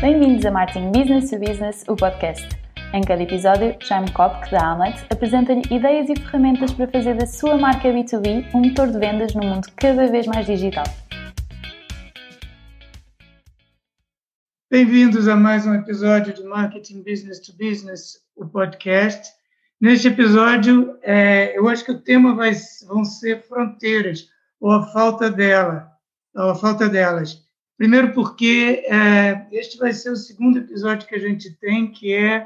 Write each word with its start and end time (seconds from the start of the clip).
Bem-vindos 0.00 0.46
a 0.46 0.52
Marketing 0.52 0.92
Business 0.92 1.28
to 1.28 1.40
Business, 1.40 1.84
o 1.88 1.96
podcast. 1.96 2.48
Em 2.94 3.02
cada 3.02 3.20
episódio, 3.20 3.76
Jaime 3.80 4.08
Kopk, 4.12 4.48
da 4.48 4.70
Amlet, 4.70 5.04
apresenta-lhe 5.10 5.62
ideias 5.74 6.08
e 6.08 6.14
ferramentas 6.14 6.72
para 6.72 6.86
fazer 6.86 7.16
da 7.16 7.26
sua 7.26 7.58
marca 7.58 7.88
B2B 7.88 8.54
um 8.54 8.60
motor 8.60 8.92
de 8.92 8.96
vendas 8.96 9.34
num 9.34 9.44
mundo 9.44 9.66
cada 9.74 10.06
vez 10.06 10.24
mais 10.28 10.46
digital. 10.46 10.84
Bem-vindos 14.70 15.26
a 15.26 15.34
mais 15.34 15.66
um 15.66 15.74
episódio 15.74 16.32
do 16.32 16.48
Marketing 16.48 17.02
Business 17.02 17.40
to 17.40 17.52
Business, 17.58 18.20
o 18.36 18.46
podcast. 18.46 19.32
Neste 19.80 20.06
episódio, 20.06 20.96
é, 21.02 21.58
eu 21.58 21.68
acho 21.68 21.84
que 21.84 21.90
o 21.90 22.00
tema 22.00 22.36
vai, 22.36 22.52
vão 22.86 23.04
ser 23.04 23.42
fronteiras, 23.48 24.28
ou 24.60 24.70
a 24.70 24.86
falta 24.92 25.28
dela, 25.28 25.90
ou 26.36 26.50
a 26.50 26.54
falta 26.54 26.88
delas. 26.88 27.47
Primeiro 27.78 28.12
porque 28.12 28.84
é, 28.88 29.46
este 29.52 29.78
vai 29.78 29.92
ser 29.92 30.10
o 30.10 30.16
segundo 30.16 30.58
episódio 30.58 31.06
que 31.06 31.14
a 31.14 31.20
gente 31.20 31.56
tem, 31.60 31.92
que 31.92 32.12
é 32.12 32.44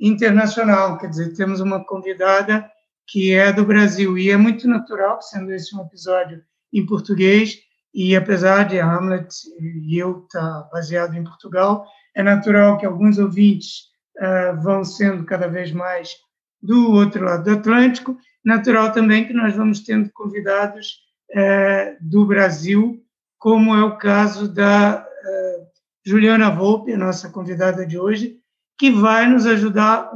internacional, 0.00 0.96
quer 0.96 1.10
dizer, 1.10 1.34
temos 1.34 1.60
uma 1.60 1.84
convidada 1.84 2.68
que 3.06 3.34
é 3.34 3.52
do 3.52 3.62
Brasil, 3.62 4.16
e 4.16 4.30
é 4.30 4.36
muito 4.38 4.66
natural, 4.66 5.20
sendo 5.20 5.52
esse 5.52 5.76
um 5.76 5.82
episódio 5.82 6.42
em 6.72 6.84
português, 6.86 7.58
e 7.92 8.16
apesar 8.16 8.64
de 8.64 8.80
Hamlet 8.80 9.28
e 9.60 9.98
eu 9.98 10.24
estar 10.24 10.40
tá 10.40 10.68
baseado 10.72 11.14
em 11.14 11.22
Portugal, 11.22 11.86
é 12.16 12.22
natural 12.22 12.78
que 12.78 12.86
alguns 12.86 13.18
ouvintes 13.18 13.90
uh, 14.16 14.60
vão 14.62 14.82
sendo 14.82 15.26
cada 15.26 15.46
vez 15.46 15.72
mais 15.72 16.16
do 16.62 16.92
outro 16.92 17.22
lado 17.26 17.44
do 17.44 17.50
Atlântico, 17.50 18.16
natural 18.42 18.90
também 18.92 19.26
que 19.26 19.34
nós 19.34 19.54
vamos 19.54 19.80
tendo 19.80 20.10
convidados 20.14 21.00
uh, 21.32 21.96
do 22.00 22.24
Brasil 22.24 23.03
como 23.44 23.76
é 23.76 23.84
o 23.84 23.98
caso 23.98 24.48
da 24.48 25.06
uh, 25.06 25.66
Juliana 26.02 26.48
Volpe, 26.48 26.96
nossa 26.96 27.28
convidada 27.28 27.84
de 27.84 27.98
hoje, 27.98 28.38
que 28.78 28.90
vai 28.90 29.28
nos 29.28 29.44
ajudar 29.44 30.10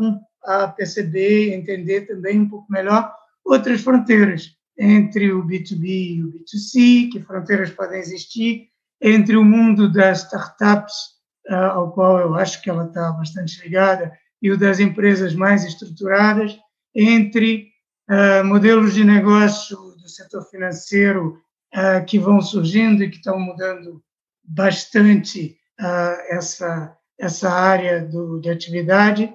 a 0.45 0.69
perceber, 0.69 1.53
entender 1.53 2.07
também 2.07 2.41
um 2.41 2.48
pouco 2.48 2.73
melhor 2.73 3.15
outras 3.45 3.83
fronteiras 3.83 4.57
entre 4.79 5.31
o 5.31 5.45
B2B 5.45 5.85
e 5.85 6.25
o 6.25 6.33
B2C, 6.33 7.11
que 7.12 7.20
fronteiras 7.20 7.69
podem 7.69 8.01
existir, 8.01 8.69
entre 8.98 9.37
o 9.37 9.45
mundo 9.45 9.92
das 9.92 10.23
startups, 10.23 10.95
uh, 11.51 11.55
ao 11.55 11.92
qual 11.92 12.20
eu 12.20 12.35
acho 12.35 12.63
que 12.63 12.70
ela 12.70 12.87
está 12.87 13.13
bastante 13.13 13.63
ligada, 13.63 14.11
e 14.41 14.51
o 14.51 14.57
das 14.57 14.81
empresas 14.81 15.35
mais 15.35 15.67
estruturadas, 15.67 16.59
entre 16.95 17.69
uh, 18.09 18.42
modelos 18.42 18.95
de 18.95 19.05
negócio 19.05 19.77
do 20.01 20.09
setor 20.09 20.48
financeiro 20.48 21.42
uh, 21.74 22.05
que 22.06 22.19
vão 22.19 22.41
surgindo 22.41 23.02
e 23.02 23.11
que 23.11 23.16
estão 23.16 23.38
mudando 23.38 24.02
bastante 24.42 25.56
uh, 25.80 26.34
essa, 26.34 26.97
essa 27.19 27.50
área 27.50 28.05
do, 28.05 28.41
de 28.41 28.50
atividade. 28.50 29.33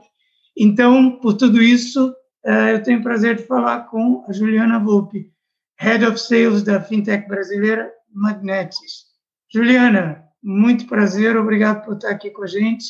Então, 0.57 1.19
por 1.19 1.33
tudo 1.33 1.61
isso, 1.61 2.09
uh, 2.45 2.69
eu 2.71 2.83
tenho 2.83 2.99
o 2.99 3.03
prazer 3.03 3.35
de 3.35 3.43
falar 3.43 3.81
com 3.83 4.25
a 4.27 4.33
Juliana 4.33 4.79
Volpe, 4.79 5.31
Head 5.79 6.05
of 6.05 6.19
Sales 6.19 6.63
da 6.63 6.81
FinTech 6.81 7.27
brasileira 7.27 7.91
Magnetis. 8.11 9.05
Juliana, 9.51 10.23
muito 10.41 10.87
prazer, 10.87 11.37
obrigado 11.37 11.83
por 11.83 11.95
estar 11.95 12.09
aqui 12.09 12.29
com 12.29 12.43
a 12.43 12.47
gente. 12.47 12.85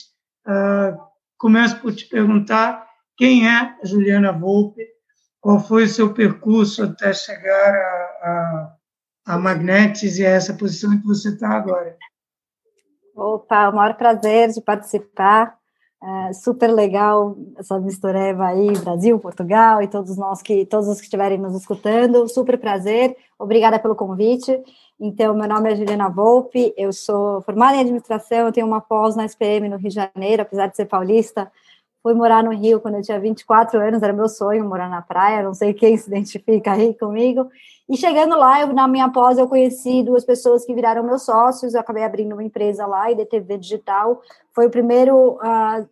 começo 1.37 1.79
por 1.79 1.93
te 1.93 2.05
perguntar 2.05 2.87
quem 3.17 3.47
é 3.47 3.51
a 3.51 3.79
Juliana 3.83 4.31
Volpe, 4.31 4.85
qual 5.39 5.59
foi 5.59 5.83
o 5.83 5.87
seu 5.89 6.13
percurso 6.13 6.83
até 6.83 7.13
chegar 7.13 7.75
a, 7.75 8.29
a 8.29 8.75
a 9.25 9.37
Magnetis 9.37 10.17
e 10.17 10.25
a 10.25 10.29
essa 10.29 10.53
posição 10.53 10.93
em 10.93 10.99
que 10.99 11.07
você 11.07 11.29
está 11.29 11.49
agora. 11.49 11.95
Opa, 13.15 13.69
o 13.69 13.75
maior 13.75 13.95
prazer 13.95 14.49
de 14.49 14.61
participar. 14.61 15.57
É 16.05 16.33
super 16.33 16.67
legal 16.67 17.37
essa 17.57 17.79
mistureba 17.79 18.47
aí, 18.47 18.73
Brasil, 18.79 19.17
Portugal 19.19 19.81
e 19.81 19.87
todos 19.87 20.17
nós 20.17 20.41
que 20.41 20.65
todos 20.65 20.89
os 20.89 20.97
que 20.97 21.05
estiverem 21.05 21.37
nos 21.37 21.55
escutando. 21.55 22.27
Super 22.27 22.59
prazer. 22.59 23.15
Obrigada 23.39 23.79
pelo 23.79 23.95
convite. 23.95 24.61
Então, 24.99 25.33
meu 25.33 25.47
nome 25.47 25.71
é 25.71 25.75
Juliana 25.75 26.09
Volpe, 26.09 26.73
eu 26.77 26.91
sou 26.93 27.41
formada 27.41 27.75
em 27.75 27.81
administração, 27.81 28.47
eu 28.47 28.51
tenho 28.51 28.67
uma 28.67 28.79
pós 28.79 29.15
na 29.15 29.25
SPM 29.25 29.67
no 29.67 29.77
Rio 29.77 29.89
de 29.89 29.95
Janeiro, 29.95 30.43
apesar 30.43 30.67
de 30.67 30.75
ser 30.75 30.85
paulista, 30.85 31.51
fui 32.01 32.13
morar 32.13 32.43
no 32.43 32.51
Rio 32.51 32.79
quando 32.79 32.95
eu 32.95 33.01
tinha 33.01 33.19
24 33.19 33.79
anos, 33.79 34.03
era 34.03 34.13
meu 34.13 34.29
sonho 34.29 34.67
morar 34.67 34.89
na 34.89 35.01
praia, 35.01 35.41
não 35.41 35.53
sei 35.53 35.73
quem 35.73 35.97
se 35.97 36.07
identifica 36.07 36.73
aí 36.73 36.93
comigo. 36.93 37.49
E 37.89 37.97
chegando 37.97 38.37
lá, 38.37 38.61
eu, 38.61 38.67
na 38.67 38.87
minha 38.87 39.09
pós, 39.09 39.37
eu 39.37 39.47
conheci 39.47 40.03
duas 40.03 40.23
pessoas 40.23 40.65
que 40.65 40.73
viraram 40.73 41.03
meus 41.03 41.23
sócios, 41.23 41.73
eu 41.73 41.81
acabei 41.81 42.03
abrindo 42.03 42.33
uma 42.33 42.43
empresa 42.43 42.85
lá, 42.85 43.11
IDTV 43.11 43.57
Digital, 43.57 44.21
foi 44.53 44.67
o 44.67 44.69
primeiro 44.69 45.33
uh, 45.33 45.87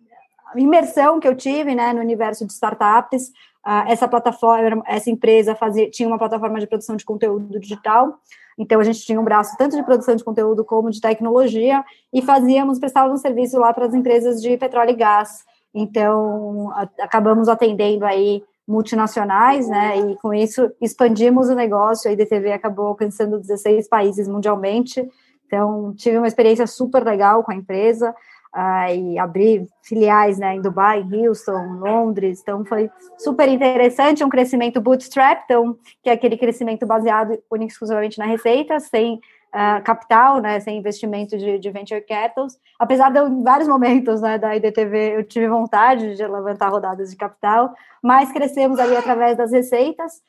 imersão 0.56 1.20
que 1.20 1.28
eu 1.28 1.36
tive, 1.36 1.76
né, 1.76 1.92
no 1.92 2.00
universo 2.00 2.46
de 2.46 2.54
startups, 2.54 3.28
uh, 3.66 3.90
essa 3.90 4.08
plataforma, 4.08 4.82
essa 4.88 5.10
empresa 5.10 5.54
fazia, 5.54 5.90
tinha 5.90 6.08
uma 6.08 6.18
plataforma 6.18 6.60
de 6.60 6.68
produção 6.68 6.96
de 6.96 7.04
conteúdo 7.04 7.60
digital, 7.60 8.18
então 8.58 8.80
a 8.80 8.84
gente 8.84 9.02
tinha 9.02 9.20
um 9.20 9.24
braço 9.24 9.58
tanto 9.58 9.76
de 9.76 9.84
produção 9.84 10.16
de 10.16 10.24
conteúdo 10.24 10.64
como 10.64 10.90
de 10.90 11.02
tecnologia, 11.02 11.84
e 12.14 12.22
fazíamos, 12.22 12.80
prestávamos 12.80 13.20
serviço 13.20 13.60
lá 13.60 13.74
para 13.74 13.86
as 13.86 13.94
empresas 13.94 14.42
de 14.42 14.56
petróleo 14.56 14.92
e 14.92 14.96
gás, 14.96 15.44
então, 15.74 16.72
a, 16.72 16.88
acabamos 17.04 17.50
atendendo 17.50 18.06
aí 18.06 18.44
multinacionais, 18.72 19.68
né, 19.68 20.00
e 20.00 20.16
com 20.16 20.34
isso 20.34 20.72
expandimos 20.80 21.50
o 21.50 21.56
negócio, 21.56 22.10
a 22.10 22.14
IDTV 22.14 22.54
acabou 22.54 22.88
alcançando 22.88 23.38
16 23.38 23.90
países 23.90 24.28
mundialmente, 24.28 25.06
então 25.46 25.94
tive 25.96 26.18
uma 26.18 26.28
experiência 26.28 26.66
super 26.66 27.04
legal 27.04 27.44
com 27.44 27.52
a 27.52 27.56
empresa, 27.56 28.16
uh, 28.56 28.94
e 28.94 29.20
abri 29.20 29.68
filiais, 29.84 30.38
né, 30.38 30.56
em 30.56 30.62
Dubai, 30.62 31.02
em 31.02 31.28
Houston, 31.28 31.80
Londres, 31.80 32.40
então 32.42 32.64
foi 32.64 32.90
super 33.18 33.50
interessante, 33.50 34.24
um 34.24 34.30
crescimento 34.30 34.80
bootstrap, 34.80 35.44
então, 35.44 35.78
que 36.02 36.10
é 36.10 36.14
aquele 36.14 36.38
crescimento 36.38 36.86
baseado 36.86 37.38
exclusivamente 37.62 38.18
na 38.18 38.26
receita, 38.26 38.80
sem 38.80 39.20
uh, 39.54 39.84
capital, 39.84 40.40
né, 40.40 40.60
sem 40.60 40.78
investimento 40.78 41.38
de, 41.38 41.60
de 41.60 41.70
venture 41.70 42.02
capitals. 42.02 42.58
Apesar 42.80 43.12
de 43.12 43.20
eu, 43.20 43.28
em 43.28 43.44
vários 43.44 43.68
momentos 43.68 44.22
né, 44.22 44.38
da 44.38 44.56
IDTV, 44.56 45.18
eu 45.18 45.24
tive 45.24 45.48
vontade 45.48 46.16
de 46.16 46.28
levantar 46.28 46.70
rodadas 46.70 47.12
de 47.12 47.16
capital, 47.16 47.74
mas 48.02 48.32
crescemos 48.32 48.80
ali 48.80 48.96
através 48.96 49.38
das 49.38 49.52
receitas. 49.52 50.22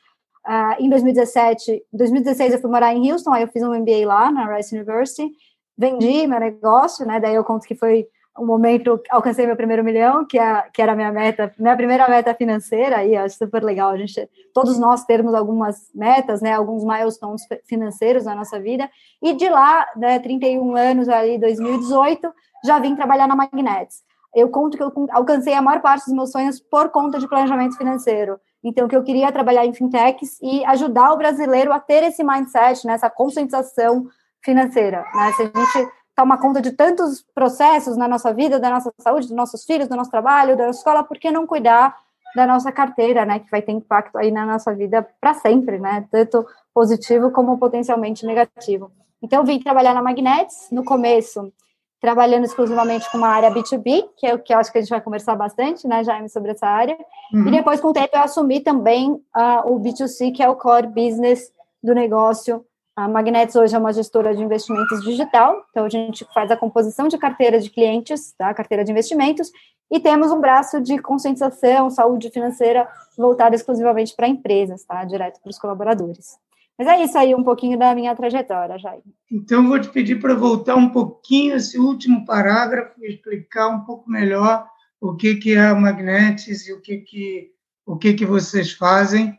Uh, 0.45 0.75
em 0.79 0.89
2017, 0.89 1.71
em 1.71 1.97
2016 1.97 2.53
eu 2.53 2.59
fui 2.59 2.69
morar 2.69 2.93
em 2.93 3.11
Houston, 3.11 3.31
aí 3.31 3.43
eu 3.43 3.47
fiz 3.47 3.63
um 3.63 3.73
MBA 3.73 4.05
lá 4.05 4.29
na 4.29 4.53
Rice 4.53 4.75
University, 4.75 5.31
vendi 5.77 6.27
meu 6.27 6.39
negócio, 6.39 7.05
né, 7.05 7.19
daí 7.19 7.35
eu 7.35 7.43
conto 7.43 7.65
que 7.65 7.75
foi 7.75 8.05
um 8.39 8.45
momento 8.45 8.99
alcancei 9.09 9.45
meu 9.45 9.55
primeiro 9.55 9.83
milhão, 9.83 10.25
que, 10.25 10.39
é, 10.39 10.63
que 10.73 10.81
era 10.81 10.95
minha 10.95 11.11
meta, 11.11 11.53
minha 11.57 11.75
primeira 11.75 12.07
meta 12.07 12.33
financeira, 12.33 13.03
e 13.03 13.15
acho 13.15 13.37
super 13.37 13.63
legal 13.63 13.91
a 13.91 13.97
gente, 13.97 14.27
todos 14.53 14.79
nós 14.79 15.05
termos 15.05 15.33
algumas 15.33 15.91
metas, 15.93 16.41
né, 16.41 16.53
alguns 16.53 16.83
milestones 16.83 17.43
financeiros 17.65 18.25
na 18.25 18.33
nossa 18.33 18.59
vida, 18.59 18.89
e 19.21 19.33
de 19.33 19.47
lá, 19.49 19.85
né, 19.95 20.19
31 20.19 20.75
anos 20.75 21.09
ali, 21.09 21.37
2018, 21.37 22.33
já 22.65 22.79
vim 22.79 22.95
trabalhar 22.95 23.27
na 23.27 23.35
Magnets. 23.35 24.01
Eu 24.35 24.49
conto 24.49 24.77
que 24.77 24.83
eu 24.83 24.91
alcancei 25.11 25.53
a 25.53 25.61
maior 25.61 25.81
parte 25.81 26.05
dos 26.05 26.13
meus 26.13 26.31
sonhos 26.31 26.59
por 26.59 26.89
conta 26.89 27.19
de 27.19 27.27
planejamento 27.27 27.77
financeiro. 27.77 28.39
Então, 28.63 28.87
que 28.87 28.95
eu 28.95 29.03
queria 29.03 29.31
trabalhar 29.31 29.63
em 29.63 29.73
fintechs 29.73 30.39
e 30.41 30.65
ajudar 30.65 31.11
o 31.11 31.17
brasileiro 31.17 31.71
a 31.71 31.79
ter 31.79 32.03
esse 32.03 32.23
mindset, 32.23 32.87
né, 32.87 32.93
essa 32.93 33.11
conscientização 33.11 34.07
financeira. 34.43 35.05
Né? 35.13 35.31
Se 35.33 35.43
a 35.43 35.45
gente 35.45 35.91
toma 36.15 36.37
conta 36.37 36.61
de 36.61 36.71
tantos 36.71 37.23
processos 37.33 37.97
na 37.97 38.07
nossa 38.07 38.33
vida, 38.33 38.59
da 38.59 38.69
nossa 38.69 38.93
saúde, 38.99 39.27
dos 39.27 39.35
nossos 39.35 39.63
filhos, 39.65 39.87
do 39.87 39.95
nosso 39.95 40.11
trabalho, 40.11 40.55
da 40.55 40.67
nossa 40.67 40.79
escola, 40.79 41.03
por 41.03 41.17
que 41.17 41.31
não 41.31 41.47
cuidar 41.47 41.95
da 42.35 42.47
nossa 42.47 42.71
carteira, 42.71 43.25
né, 43.25 43.39
que 43.39 43.51
vai 43.51 43.61
ter 43.61 43.71
impacto 43.71 44.17
aí 44.17 44.31
na 44.31 44.45
nossa 44.45 44.73
vida 44.73 45.07
para 45.21 45.33
sempre, 45.35 45.77
né, 45.77 46.07
tanto 46.11 46.45
positivo 46.73 47.31
como 47.31 47.57
potencialmente 47.57 48.25
negativo. 48.25 48.91
Então, 49.21 49.39
eu 49.39 49.45
vim 49.45 49.59
trabalhar 49.59 49.93
na 49.93 50.01
Magnets, 50.01 50.67
no 50.71 50.83
começo, 50.83 51.53
trabalhando 52.01 52.43
exclusivamente 52.43 53.09
com 53.11 53.17
uma 53.17 53.29
área 53.29 53.51
B2B, 53.51 54.09
que 54.17 54.27
é 54.27 54.33
o 54.33 54.39
que 54.39 54.53
eu 54.53 54.57
acho 54.57 54.71
que 54.71 54.77
a 54.77 54.81
gente 54.81 54.89
vai 54.89 54.99
conversar 54.99 55.35
bastante, 55.35 55.87
né, 55.87 56.03
Jaime, 56.03 56.27
sobre 56.27 56.51
essa 56.51 56.67
área, 56.67 56.97
uhum. 57.33 57.47
e 57.47 57.51
depois, 57.51 57.79
com 57.79 57.89
o 57.89 57.93
tempo, 57.93 58.09
eu 58.11 58.21
assumi 58.21 58.59
também 58.59 59.11
uh, 59.11 59.71
o 59.71 59.79
B2C, 59.79 60.33
que 60.33 60.43
é 60.43 60.49
o 60.49 60.55
core 60.55 60.87
business 60.87 61.51
do 61.81 61.93
negócio, 61.93 62.65
a 62.95 63.07
Magnets 63.07 63.55
hoje 63.55 63.75
é 63.75 63.79
uma 63.79 63.91
gestora 63.91 64.35
de 64.35 64.43
investimentos 64.43 65.03
digital, 65.03 65.65
então 65.69 65.85
a 65.85 65.89
gente 65.89 66.25
faz 66.33 66.51
a 66.51 66.57
composição 66.57 67.07
de 67.07 67.17
carteira 67.17 67.59
de 67.59 67.69
clientes, 67.69 68.33
tá? 68.37 68.53
carteira 68.53 68.83
de 68.83 68.91
investimentos, 68.91 69.51
e 69.91 69.99
temos 69.99 70.31
um 70.31 70.39
braço 70.39 70.79
de 70.79 70.99
conscientização, 70.99 71.89
saúde 71.89 72.29
financeira 72.29 72.87
voltado 73.17 73.55
exclusivamente 73.55 74.15
para 74.15 74.27
empresas, 74.27 74.85
tá? 74.85 75.03
direto 75.05 75.41
para 75.41 75.49
os 75.49 75.57
colaboradores. 75.57 76.37
Mas 76.77 76.87
é 76.87 77.03
isso 77.03 77.17
aí, 77.17 77.35
um 77.35 77.43
pouquinho 77.43 77.77
da 77.77 77.93
minha 77.93 78.15
trajetória, 78.15 78.79
Jair. 78.79 79.01
Então, 79.31 79.67
vou 79.67 79.79
te 79.79 79.89
pedir 79.89 80.19
para 80.19 80.33
voltar 80.33 80.75
um 80.75 80.89
pouquinho 80.89 81.55
esse 81.55 81.77
último 81.79 82.25
parágrafo 82.25 82.93
e 83.03 83.13
explicar 83.13 83.67
um 83.69 83.81
pouco 83.81 84.09
melhor 84.09 84.67
o 84.99 85.15
que, 85.15 85.35
que 85.35 85.53
é 85.53 85.67
a 85.67 85.75
Magnetis 85.75 86.67
e 86.67 86.73
o 86.73 86.81
que, 86.81 86.97
que, 86.97 87.51
o 87.85 87.95
que, 87.95 88.13
que 88.13 88.25
vocês 88.25 88.71
fazem 88.71 89.37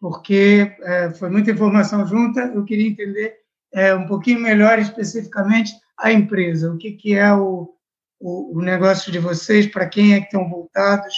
porque 0.00 0.76
é, 0.82 1.10
foi 1.10 1.30
muita 1.30 1.50
informação 1.50 2.06
junta. 2.06 2.40
Eu 2.54 2.64
queria 2.64 2.88
entender 2.88 3.36
é, 3.72 3.94
um 3.94 4.06
pouquinho 4.06 4.40
melhor 4.40 4.78
especificamente 4.78 5.72
a 5.98 6.12
empresa, 6.12 6.72
o 6.72 6.78
que, 6.78 6.92
que 6.92 7.14
é 7.14 7.32
o, 7.32 7.74
o, 8.20 8.58
o 8.58 8.62
negócio 8.62 9.10
de 9.10 9.18
vocês, 9.18 9.66
para 9.66 9.88
quem 9.88 10.14
é 10.14 10.20
que 10.20 10.26
estão 10.26 10.48
voltados, 10.48 11.14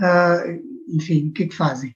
uh, 0.00 0.94
enfim, 0.94 1.28
o 1.28 1.32
que, 1.32 1.46
que 1.46 1.56
fazem? 1.56 1.94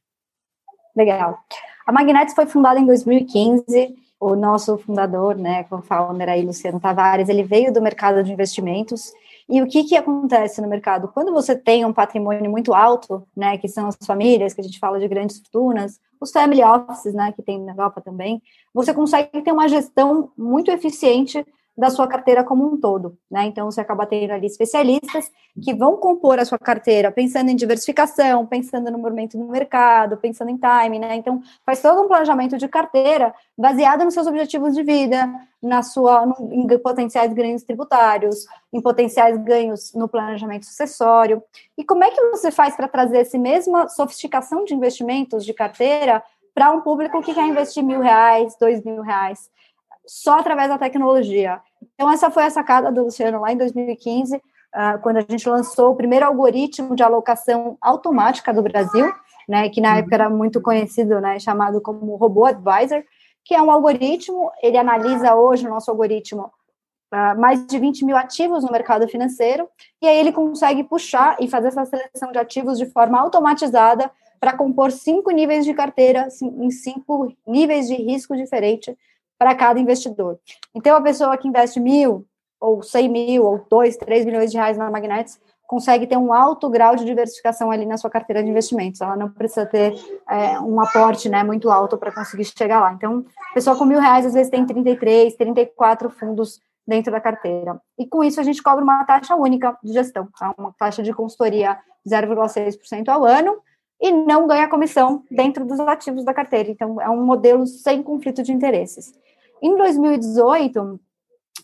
Legal. 0.96 1.38
A 1.86 1.92
Magnetis 1.92 2.34
foi 2.34 2.46
fundada 2.46 2.80
em 2.80 2.86
2015. 2.86 3.94
O 4.18 4.34
nosso 4.34 4.78
fundador, 4.78 5.36
né, 5.36 5.64
com 5.64 5.82
founder 5.82 6.28
aí, 6.28 6.42
Luciano 6.42 6.80
Tavares, 6.80 7.28
ele 7.28 7.42
veio 7.42 7.70
do 7.70 7.82
mercado 7.82 8.24
de 8.24 8.32
investimentos. 8.32 9.12
E 9.48 9.62
o 9.62 9.68
que, 9.68 9.84
que 9.84 9.96
acontece 9.96 10.60
no 10.60 10.68
mercado? 10.68 11.08
Quando 11.08 11.32
você 11.32 11.56
tem 11.56 11.84
um 11.84 11.92
patrimônio 11.92 12.50
muito 12.50 12.74
alto, 12.74 13.26
né, 13.36 13.56
que 13.56 13.68
são 13.68 13.86
as 13.86 13.96
famílias, 14.04 14.52
que 14.52 14.60
a 14.60 14.64
gente 14.64 14.78
fala 14.78 14.98
de 14.98 15.06
grandes 15.06 15.38
fortunas, 15.38 16.00
os 16.20 16.32
family 16.32 16.62
offices, 16.62 17.14
né, 17.14 17.32
que 17.32 17.42
tem 17.42 17.62
na 17.62 17.72
Europa 17.72 18.00
também, 18.00 18.42
você 18.74 18.92
consegue 18.92 19.42
ter 19.42 19.52
uma 19.52 19.68
gestão 19.68 20.32
muito 20.36 20.70
eficiente 20.70 21.46
da 21.76 21.90
sua 21.90 22.06
carteira 22.06 22.42
como 22.42 22.66
um 22.66 22.80
todo, 22.80 23.18
né? 23.30 23.44
Então 23.44 23.70
você 23.70 23.80
acaba 23.80 24.06
tendo 24.06 24.32
ali 24.32 24.46
especialistas 24.46 25.30
que 25.62 25.74
vão 25.74 25.98
compor 25.98 26.38
a 26.38 26.44
sua 26.44 26.58
carteira 26.58 27.12
pensando 27.12 27.50
em 27.50 27.56
diversificação, 27.56 28.46
pensando 28.46 28.90
no 28.90 28.98
movimento 28.98 29.36
no 29.36 29.48
mercado, 29.48 30.16
pensando 30.16 30.50
em 30.50 30.56
timing, 30.56 31.00
né? 31.00 31.16
Então 31.16 31.42
faz 31.66 31.82
todo 31.82 32.00
um 32.00 32.08
planejamento 32.08 32.56
de 32.56 32.66
carteira 32.66 33.34
baseado 33.58 34.04
nos 34.04 34.14
seus 34.14 34.26
objetivos 34.26 34.74
de 34.74 34.82
vida, 34.82 35.28
na 35.62 35.82
sua 35.82 36.24
no, 36.24 36.34
em 36.50 36.66
potenciais 36.78 37.32
ganhos 37.34 37.62
tributários, 37.62 38.46
em 38.72 38.80
potenciais 38.80 39.36
ganhos 39.36 39.92
no 39.92 40.08
planejamento 40.08 40.64
sucessório. 40.64 41.42
E 41.76 41.84
como 41.84 42.04
é 42.04 42.10
que 42.10 42.20
você 42.30 42.50
faz 42.50 42.74
para 42.74 42.88
trazer 42.88 43.18
essa 43.18 43.36
mesma 43.36 43.86
sofisticação 43.88 44.64
de 44.64 44.74
investimentos 44.74 45.44
de 45.44 45.52
carteira 45.52 46.22
para 46.54 46.72
um 46.72 46.80
público 46.80 47.20
que 47.20 47.34
quer 47.34 47.46
investir 47.46 47.82
mil 47.82 48.00
reais, 48.00 48.56
dois 48.58 48.82
mil 48.82 49.02
reais? 49.02 49.50
Só 50.06 50.38
através 50.38 50.68
da 50.68 50.78
tecnologia. 50.78 51.60
Então, 51.94 52.10
essa 52.10 52.30
foi 52.30 52.44
a 52.44 52.50
sacada 52.50 52.90
do 52.92 53.04
Luciano 53.04 53.40
lá 53.40 53.52
em 53.52 53.56
2015, 53.56 54.36
uh, 54.36 54.40
ah, 54.72 54.98
quando 54.98 55.18
a 55.18 55.20
gente 55.28 55.48
lançou 55.48 55.92
o 55.92 55.96
primeiro 55.96 56.26
algoritmo 56.26 56.94
de 56.94 57.02
alocação 57.02 57.76
automática 57.80 58.52
do 58.52 58.62
Brasil, 58.62 59.12
né, 59.48 59.68
que 59.68 59.80
na 59.80 59.92
uhum. 59.92 59.98
época 59.98 60.14
era 60.14 60.30
muito 60.30 60.60
conhecido, 60.60 61.20
né, 61.20 61.38
chamado 61.38 61.80
como 61.80 62.16
Robô 62.16 62.44
Advisor, 62.44 63.02
que 63.44 63.54
é 63.54 63.62
um 63.62 63.70
algoritmo, 63.70 64.50
ele 64.62 64.76
analisa 64.76 65.34
hoje 65.34 65.66
o 65.66 65.70
nosso 65.70 65.90
algoritmo 65.90 66.50
uh, 67.12 67.40
mais 67.40 67.64
de 67.66 67.78
20 67.78 68.04
mil 68.04 68.16
ativos 68.16 68.64
no 68.64 68.72
mercado 68.72 69.08
financeiro, 69.08 69.68
e 70.02 70.06
aí 70.06 70.18
ele 70.18 70.32
consegue 70.32 70.84
puxar 70.84 71.36
e 71.40 71.48
fazer 71.48 71.68
essa 71.68 71.84
seleção 71.84 72.32
de 72.32 72.38
ativos 72.38 72.78
de 72.78 72.86
forma 72.86 73.18
automatizada 73.20 74.10
para 74.38 74.56
compor 74.56 74.92
cinco 74.92 75.30
níveis 75.30 75.64
de 75.64 75.72
carteira, 75.72 76.28
em 76.42 76.70
cinco 76.70 77.32
níveis 77.46 77.88
de 77.88 77.94
risco 77.94 78.36
diferente 78.36 78.96
para 79.38 79.54
cada 79.54 79.78
investidor. 79.78 80.38
Então, 80.74 80.96
a 80.96 81.00
pessoa 81.00 81.36
que 81.36 81.48
investe 81.48 81.78
mil, 81.80 82.26
ou 82.60 82.82
cem 82.82 83.08
mil, 83.08 83.44
ou 83.44 83.64
dois, 83.68 83.96
três 83.96 84.24
milhões 84.24 84.50
de 84.50 84.56
reais 84.56 84.76
na 84.76 84.90
Magnetics, 84.90 85.38
consegue 85.66 86.06
ter 86.06 86.16
um 86.16 86.32
alto 86.32 86.70
grau 86.70 86.94
de 86.94 87.04
diversificação 87.04 87.70
ali 87.70 87.84
na 87.84 87.96
sua 87.96 88.08
carteira 88.08 88.42
de 88.42 88.48
investimentos. 88.48 89.00
Ela 89.00 89.16
não 89.16 89.28
precisa 89.28 89.66
ter 89.66 89.94
é, 90.28 90.60
um 90.60 90.80
aporte 90.80 91.28
né, 91.28 91.42
muito 91.42 91.70
alto 91.70 91.98
para 91.98 92.12
conseguir 92.12 92.44
chegar 92.44 92.80
lá. 92.80 92.92
Então, 92.92 93.24
a 93.50 93.54
pessoa 93.54 93.76
com 93.76 93.84
mil 93.84 93.98
reais, 93.98 94.24
às 94.24 94.32
vezes, 94.32 94.50
tem 94.50 94.64
33, 94.64 95.34
34 95.34 96.08
fundos 96.10 96.60
dentro 96.86 97.10
da 97.10 97.20
carteira. 97.20 97.80
E 97.98 98.06
com 98.06 98.22
isso, 98.22 98.40
a 98.40 98.44
gente 98.44 98.62
cobra 98.62 98.82
uma 98.82 99.04
taxa 99.04 99.34
única 99.34 99.76
de 99.82 99.92
gestão, 99.92 100.28
tá? 100.38 100.54
uma 100.56 100.72
taxa 100.78 101.02
de 101.02 101.12
consultoria 101.12 101.76
0,6% 102.08 103.08
ao 103.08 103.24
ano, 103.24 103.58
e 104.00 104.12
não 104.12 104.46
ganha 104.46 104.68
comissão 104.68 105.24
dentro 105.30 105.64
dos 105.64 105.80
ativos 105.80 106.24
da 106.24 106.34
carteira. 106.34 106.70
Então, 106.70 107.00
é 107.00 107.08
um 107.08 107.24
modelo 107.24 107.66
sem 107.66 108.02
conflito 108.02 108.42
de 108.42 108.52
interesses. 108.52 109.12
Em 109.62 109.76
2018, 109.76 111.00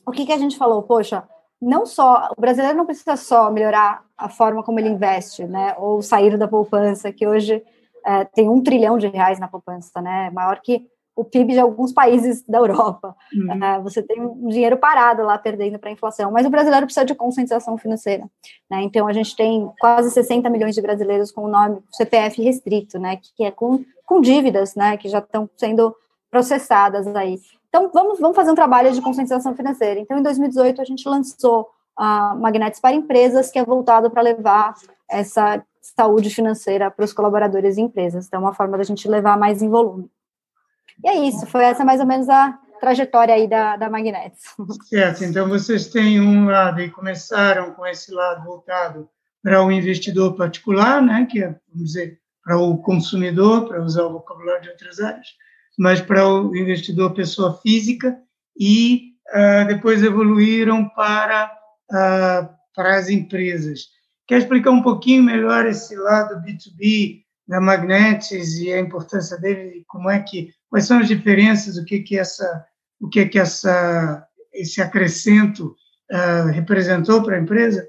o 0.06 0.10
que, 0.10 0.26
que 0.26 0.32
a 0.32 0.38
gente 0.38 0.56
falou? 0.56 0.82
Poxa, 0.82 1.24
não 1.60 1.86
só 1.86 2.30
o 2.36 2.40
brasileiro 2.40 2.76
não 2.76 2.86
precisa 2.86 3.16
só 3.16 3.50
melhorar 3.50 4.04
a 4.18 4.28
forma 4.28 4.62
como 4.62 4.80
ele 4.80 4.88
investe, 4.88 5.44
né? 5.44 5.74
Ou 5.78 6.02
sair 6.02 6.36
da 6.36 6.48
poupança, 6.48 7.12
que 7.12 7.26
hoje 7.26 7.62
é, 8.04 8.24
tem 8.24 8.48
um 8.48 8.62
trilhão 8.62 8.98
de 8.98 9.06
reais 9.06 9.38
na 9.38 9.48
poupança, 9.48 10.00
né? 10.00 10.30
Maior 10.30 10.60
que 10.60 10.86
o 11.14 11.24
PIB 11.24 11.52
de 11.52 11.60
alguns 11.60 11.92
países 11.92 12.42
da 12.46 12.58
Europa. 12.58 13.14
Uhum. 13.34 13.64
É, 13.64 13.80
você 13.80 14.02
tem 14.02 14.20
um 14.20 14.48
dinheiro 14.48 14.78
parado 14.78 15.22
lá 15.22 15.36
perdendo 15.38 15.78
para 15.78 15.90
a 15.90 15.92
inflação, 15.92 16.32
mas 16.32 16.46
o 16.46 16.50
brasileiro 16.50 16.86
precisa 16.86 17.04
de 17.04 17.14
conscientização 17.14 17.76
financeira. 17.76 18.24
Né? 18.70 18.82
Então 18.82 19.06
a 19.06 19.12
gente 19.12 19.36
tem 19.36 19.70
quase 19.78 20.10
60 20.10 20.48
milhões 20.48 20.74
de 20.74 20.80
brasileiros 20.80 21.30
com 21.30 21.44
o 21.44 21.48
nome 21.48 21.80
CPF 21.92 22.42
restrito, 22.42 22.98
né? 22.98 23.18
Que 23.36 23.44
é 23.44 23.50
com, 23.50 23.84
com 24.06 24.20
dívidas, 24.20 24.74
né? 24.74 24.96
Que 24.96 25.08
já 25.08 25.18
estão 25.18 25.48
sendo 25.56 25.94
processadas 26.30 27.06
aí. 27.14 27.38
Então, 27.72 27.90
vamos, 27.90 28.20
vamos 28.20 28.36
fazer 28.36 28.50
um 28.50 28.54
trabalho 28.54 28.92
de 28.92 29.00
conscientização 29.00 29.56
financeira. 29.56 29.98
Então, 29.98 30.19
em 30.19 30.22
2018, 30.22 30.82
a 30.82 30.84
gente 30.84 31.08
lançou 31.08 31.70
a 31.96 32.34
Magnetes 32.34 32.78
para 32.78 32.94
Empresas, 32.94 33.50
que 33.50 33.58
é 33.58 33.64
voltado 33.64 34.10
para 34.10 34.20
levar 34.20 34.74
essa 35.08 35.64
saúde 35.80 36.28
financeira 36.28 36.90
para 36.90 37.06
os 37.06 37.14
colaboradores 37.14 37.78
e 37.78 37.80
empresas. 37.80 38.26
Então, 38.26 38.40
é 38.40 38.42
uma 38.42 38.52
forma 38.52 38.76
da 38.76 38.84
gente 38.84 39.08
levar 39.08 39.38
mais 39.38 39.62
em 39.62 39.70
volume. 39.70 40.10
E 41.02 41.08
é 41.08 41.14
isso, 41.14 41.46
foi 41.46 41.64
essa 41.64 41.82
mais 41.82 41.98
ou 41.98 42.06
menos 42.06 42.28
a 42.28 42.58
trajetória 42.78 43.34
aí 43.34 43.48
da, 43.48 43.76
da 43.76 43.88
Magnetes. 43.88 44.42
Certo, 44.90 45.24
então 45.24 45.48
vocês 45.48 45.86
têm 45.86 46.20
um 46.20 46.44
lado 46.44 46.78
e 46.82 46.90
começaram 46.90 47.72
com 47.72 47.86
esse 47.86 48.12
lado 48.12 48.44
voltado 48.44 49.08
para 49.42 49.64
o 49.64 49.72
investidor 49.72 50.36
particular, 50.36 51.00
né, 51.00 51.26
que 51.28 51.42
é, 51.42 51.56
vamos 51.72 51.92
dizer, 51.92 52.20
para 52.44 52.58
o 52.58 52.76
consumidor, 52.76 53.66
para 53.66 53.82
usar 53.82 54.02
o 54.02 54.12
vocabulário 54.12 54.62
de 54.62 54.69
outras 54.69 55.00
áreas, 55.00 55.28
mas 55.82 56.00
para 56.00 56.25
o 56.25 56.56
investidor 56.56 57.12
pessoa 57.12 57.58
física 57.61 58.17
e 58.56 59.14
uh, 59.34 59.67
depois 59.67 60.00
evoluíram 60.00 60.88
para, 60.90 61.52
uh, 61.90 62.49
para 62.73 62.99
as 62.99 63.08
empresas. 63.08 63.88
Quer 64.29 64.38
explicar 64.38 64.70
um 64.70 64.81
pouquinho 64.81 65.25
melhor 65.25 65.67
esse 65.67 65.96
lado 65.96 66.40
B2B 66.46 67.23
da 67.49 67.61
Magnetis 67.61 68.58
e 68.58 68.73
a 68.73 68.79
importância 68.79 69.37
dele 69.38 69.82
como 69.88 70.08
é 70.08 70.20
que 70.20 70.50
quais 70.70 70.87
são 70.87 71.00
as 71.00 71.08
diferenças, 71.08 71.76
o 71.76 71.84
que 71.84 71.99
que 71.99 72.17
essa 72.17 72.64
o 73.00 73.08
que 73.08 73.26
que 73.26 73.40
essa 73.40 74.25
esse 74.52 74.81
acrescento 74.81 75.75
uh, 76.12 76.46
representou 76.52 77.25
para 77.25 77.34
a 77.34 77.40
empresa? 77.40 77.84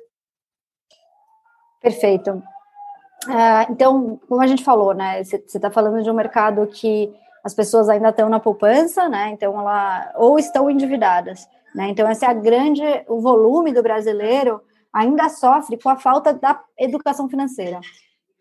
Perfeito. 1.80 2.42
Então, 3.70 4.20
como 4.28 4.42
a 4.42 4.48
gente 4.48 4.64
falou, 4.64 4.94
né, 4.94 5.24
você 5.24 5.38
está 5.38 5.72
falando 5.72 6.04
de 6.04 6.10
um 6.10 6.14
mercado 6.14 6.68
que 6.68 7.14
as 7.44 7.54
pessoas 7.54 7.90
ainda 7.90 8.10
estão 8.10 8.30
na 8.30 8.40
poupança, 8.40 9.10
né? 9.10 9.30
Então 9.32 9.60
ela 9.60 10.12
ou 10.16 10.40
estão 10.40 10.70
endividadas, 10.70 11.48
né? 11.76 11.90
Então 11.90 12.10
esse 12.10 12.24
é 12.24 12.30
a 12.30 12.34
grande 12.34 12.84
o 13.08 13.20
volume 13.20 13.74
do 13.74 13.84
brasileiro 13.84 14.62
ainda 14.94 15.28
sofre 15.28 15.78
com 15.78 15.90
a 15.90 15.98
falta 15.98 16.34
da 16.34 16.62
educação 16.78 17.28
financeira, 17.28 17.82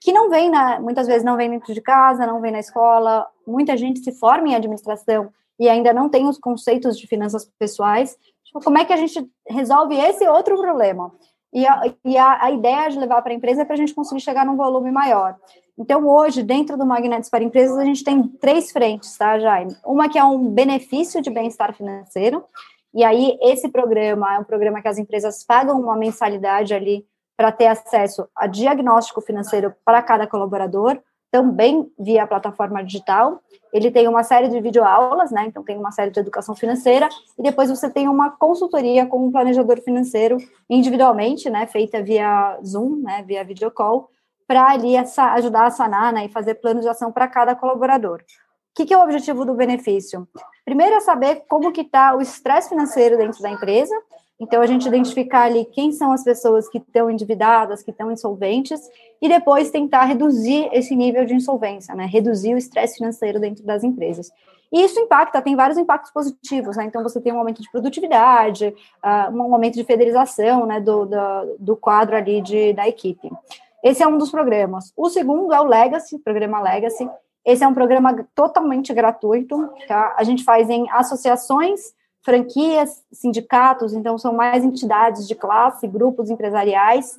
que 0.00 0.12
não 0.12 0.28
vem 0.28 0.50
na, 0.50 0.78
muitas 0.78 1.06
vezes 1.06 1.24
não 1.24 1.36
vem 1.36 1.50
dentro 1.50 1.72
de 1.72 1.80
casa, 1.80 2.26
não 2.26 2.40
vem 2.40 2.52
na 2.52 2.60
escola. 2.60 3.26
Muita 3.46 3.76
gente 3.76 4.00
se 4.00 4.12
forma 4.12 4.48
em 4.48 4.54
administração 4.54 5.32
e 5.58 5.68
ainda 5.68 5.92
não 5.92 6.08
tem 6.08 6.28
os 6.28 6.38
conceitos 6.38 6.98
de 6.98 7.06
finanças 7.06 7.50
pessoais. 7.58 8.16
Tipo, 8.44 8.60
como 8.62 8.78
é 8.78 8.84
que 8.84 8.92
a 8.92 8.96
gente 8.96 9.26
resolve 9.48 9.96
esse 9.96 10.28
outro 10.28 10.60
problema? 10.60 11.12
E 11.52 11.66
a, 11.66 11.82
e 12.04 12.16
a, 12.16 12.44
a 12.44 12.50
ideia 12.50 12.88
de 12.88 12.98
levar 12.98 13.22
para 13.22 13.32
a 13.32 13.34
empresa 13.34 13.62
é 13.62 13.64
para 13.64 13.74
a 13.74 13.78
gente 13.78 13.94
conseguir 13.94 14.20
chegar 14.20 14.44
num 14.44 14.56
volume 14.56 14.90
maior. 14.90 15.36
Então, 15.78 16.06
hoje, 16.06 16.42
dentro 16.42 16.76
do 16.76 16.84
Magnetos 16.84 17.30
para 17.30 17.42
Empresas, 17.42 17.78
a 17.78 17.84
gente 17.84 18.04
tem 18.04 18.22
três 18.22 18.70
frentes, 18.70 19.16
tá, 19.16 19.38
Jaime? 19.38 19.74
Uma 19.84 20.08
que 20.08 20.18
é 20.18 20.24
um 20.24 20.48
benefício 20.48 21.22
de 21.22 21.30
bem-estar 21.30 21.74
financeiro, 21.74 22.44
e 22.94 23.02
aí 23.02 23.38
esse 23.40 23.68
programa 23.70 24.34
é 24.34 24.38
um 24.38 24.44
programa 24.44 24.82
que 24.82 24.88
as 24.88 24.98
empresas 24.98 25.42
pagam 25.42 25.80
uma 25.80 25.96
mensalidade 25.96 26.74
ali 26.74 27.06
para 27.36 27.50
ter 27.50 27.66
acesso 27.66 28.28
a 28.36 28.46
diagnóstico 28.46 29.22
financeiro 29.22 29.74
para 29.84 30.02
cada 30.02 30.26
colaborador, 30.26 31.00
também 31.30 31.90
via 31.98 32.26
plataforma 32.26 32.84
digital. 32.84 33.40
Ele 33.72 33.90
tem 33.90 34.06
uma 34.06 34.22
série 34.22 34.48
de 34.48 34.60
videoaulas, 34.60 35.30
né? 35.30 35.46
Então 35.46 35.64
tem 35.64 35.78
uma 35.78 35.90
série 35.90 36.10
de 36.10 36.20
educação 36.20 36.54
financeira 36.54 37.08
e 37.38 37.42
depois 37.42 37.70
você 37.70 37.88
tem 37.88 38.06
uma 38.06 38.30
consultoria 38.30 39.06
com 39.06 39.26
um 39.26 39.32
planejador 39.32 39.80
financeiro 39.80 40.36
individualmente, 40.68 41.48
né? 41.48 41.66
Feita 41.66 42.02
via 42.02 42.60
Zoom, 42.62 42.96
né? 42.96 43.24
Via 43.26 43.42
videocall 43.42 44.10
para 44.46 44.70
ali 44.70 44.96
essa, 44.96 45.32
ajudar 45.32 45.66
a 45.66 45.70
sanar 45.70 46.12
né, 46.12 46.26
e 46.26 46.28
fazer 46.28 46.54
planos 46.54 46.82
de 46.82 46.88
ação 46.88 47.12
para 47.12 47.28
cada 47.28 47.54
colaborador. 47.54 48.20
O 48.20 48.74
que, 48.74 48.86
que, 48.86 48.94
é 48.94 48.98
o 48.98 49.02
objetivo 49.02 49.44
do 49.44 49.54
benefício? 49.54 50.26
Primeiro 50.64 50.94
é 50.94 51.00
saber 51.00 51.44
como 51.46 51.72
que 51.72 51.82
está 51.82 52.14
o 52.16 52.22
estresse 52.22 52.70
financeiro 52.70 53.18
dentro 53.18 53.42
da 53.42 53.50
empresa. 53.50 53.94
Então, 54.40 54.62
a 54.62 54.66
gente 54.66 54.88
identificar 54.88 55.42
ali 55.42 55.64
quem 55.66 55.92
são 55.92 56.10
as 56.10 56.24
pessoas 56.24 56.68
que 56.68 56.78
estão 56.78 57.10
endividadas, 57.10 57.82
que 57.82 57.90
estão 57.90 58.10
insolventes, 58.10 58.80
e 59.20 59.28
depois 59.28 59.70
tentar 59.70 60.04
reduzir 60.04 60.68
esse 60.72 60.96
nível 60.96 61.24
de 61.24 61.34
insolvência, 61.34 61.94
né? 61.94 62.06
Reduzir 62.06 62.54
o 62.54 62.58
estresse 62.58 62.96
financeiro 62.96 63.38
dentro 63.38 63.62
das 63.62 63.84
empresas. 63.84 64.32
E 64.72 64.82
isso 64.82 64.98
impacta, 64.98 65.42
tem 65.42 65.54
vários 65.54 65.78
impactos 65.78 66.10
positivos, 66.10 66.76
né? 66.76 66.86
Então, 66.86 67.02
você 67.02 67.20
tem 67.20 67.32
um 67.32 67.38
aumento 67.38 67.60
de 67.60 67.70
produtividade, 67.70 68.74
uh, 69.04 69.30
um 69.30 69.52
aumento 69.52 69.74
de 69.74 69.84
fidelização, 69.84 70.64
né, 70.64 70.80
do, 70.80 71.04
do, 71.04 71.56
do 71.58 71.76
quadro 71.76 72.16
ali 72.16 72.40
de, 72.40 72.72
da 72.72 72.88
equipe. 72.88 73.30
Esse 73.82 74.02
é 74.02 74.06
um 74.06 74.16
dos 74.16 74.30
programas. 74.30 74.92
O 74.96 75.08
segundo 75.10 75.52
é 75.52 75.60
o 75.60 75.64
Legacy, 75.64 76.18
programa 76.18 76.60
Legacy. 76.60 77.08
Esse 77.44 77.64
é 77.64 77.68
um 77.68 77.74
programa 77.74 78.26
totalmente 78.34 78.94
gratuito, 78.94 79.68
tá? 79.88 80.14
A 80.16 80.22
gente 80.22 80.44
faz 80.44 80.70
em 80.70 80.88
associações 80.90 81.92
franquias, 82.24 83.04
sindicatos, 83.12 83.92
então 83.92 84.16
são 84.16 84.32
mais 84.32 84.64
entidades 84.64 85.26
de 85.26 85.34
classe, 85.34 85.88
grupos 85.88 86.30
empresariais, 86.30 87.18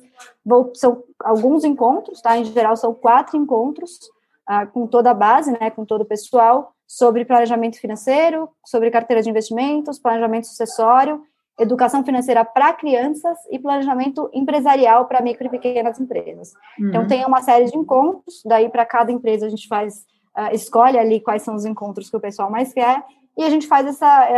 são 0.74 1.04
alguns 1.20 1.62
encontros, 1.62 2.22
tá? 2.22 2.38
Em 2.38 2.44
geral 2.44 2.74
são 2.76 2.94
quatro 2.94 3.36
encontros, 3.36 3.98
ah, 4.46 4.66
com 4.66 4.86
toda 4.86 5.10
a 5.10 5.14
base, 5.14 5.52
né, 5.52 5.70
com 5.70 5.84
todo 5.84 6.02
o 6.02 6.06
pessoal, 6.06 6.72
sobre 6.86 7.24
planejamento 7.24 7.78
financeiro, 7.78 8.48
sobre 8.64 8.90
carteira 8.90 9.22
de 9.22 9.28
investimentos, 9.28 9.98
planejamento 9.98 10.46
sucessório, 10.46 11.22
educação 11.58 12.04
financeira 12.04 12.44
para 12.44 12.72
crianças 12.72 13.38
e 13.50 13.58
planejamento 13.58 14.28
empresarial 14.32 15.06
para 15.06 15.22
micro 15.22 15.46
e 15.46 15.50
pequenas 15.50 16.00
empresas. 16.00 16.52
Então, 16.74 16.84
uhum. 16.84 16.88
Então, 16.88 17.06
tem 17.06 17.24
uma 17.24 17.42
série 17.42 17.66
de 17.66 17.76
encontros, 17.76 18.42
daí 18.44 18.68
para 18.68 18.84
cada 18.84 19.12
empresa 19.12 19.46
a 19.46 19.48
gente 19.48 19.68
faz, 19.68 20.04
uh, 20.36 20.52
escolhe 20.52 20.98
ali 20.98 21.20
quais 21.20 21.42
são 21.42 21.54
os 21.54 21.64
encontros 21.64 22.10
que 22.10 22.16
o 22.16 22.20
pessoal 22.20 22.50
mais 22.50 22.72
quer, 22.72 23.04
e 23.36 23.44
a 23.44 23.50
gente 23.50 23.66
faz, 23.66 23.86
essa, 23.86 24.28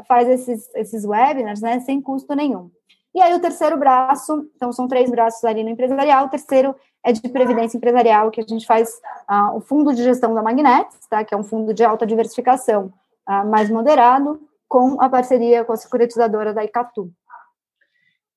uh, 0.00 0.04
faz 0.06 0.28
esses, 0.28 0.74
esses 0.74 1.04
webinars 1.04 1.60
né, 1.60 1.80
sem 1.80 2.00
custo 2.00 2.34
nenhum. 2.34 2.70
E 3.14 3.20
aí 3.22 3.32
o 3.32 3.40
terceiro 3.40 3.76
braço, 3.76 4.50
então 4.56 4.72
são 4.72 4.88
três 4.88 5.08
braços 5.08 5.44
ali 5.44 5.62
no 5.62 5.70
empresarial, 5.70 6.26
o 6.26 6.28
terceiro 6.28 6.74
é 7.04 7.12
de 7.12 7.20
previdência 7.28 7.76
empresarial, 7.76 8.30
que 8.30 8.40
a 8.40 8.44
gente 8.44 8.66
faz 8.66 8.88
uh, 9.30 9.56
o 9.56 9.60
fundo 9.60 9.94
de 9.94 10.02
gestão 10.02 10.34
da 10.34 10.42
Magnetis, 10.42 11.06
tá, 11.08 11.22
que 11.22 11.34
é 11.34 11.36
um 11.36 11.44
fundo 11.44 11.72
de 11.72 11.84
alta 11.84 12.06
diversificação 12.06 12.92
uh, 13.28 13.46
mais 13.48 13.70
moderado, 13.70 14.40
com 14.68 15.00
a 15.00 15.08
parceria 15.08 15.64
com 15.64 15.72
a 15.72 15.76
securitizadora 15.76 16.52
da 16.52 16.64
Icatu. 16.64 17.12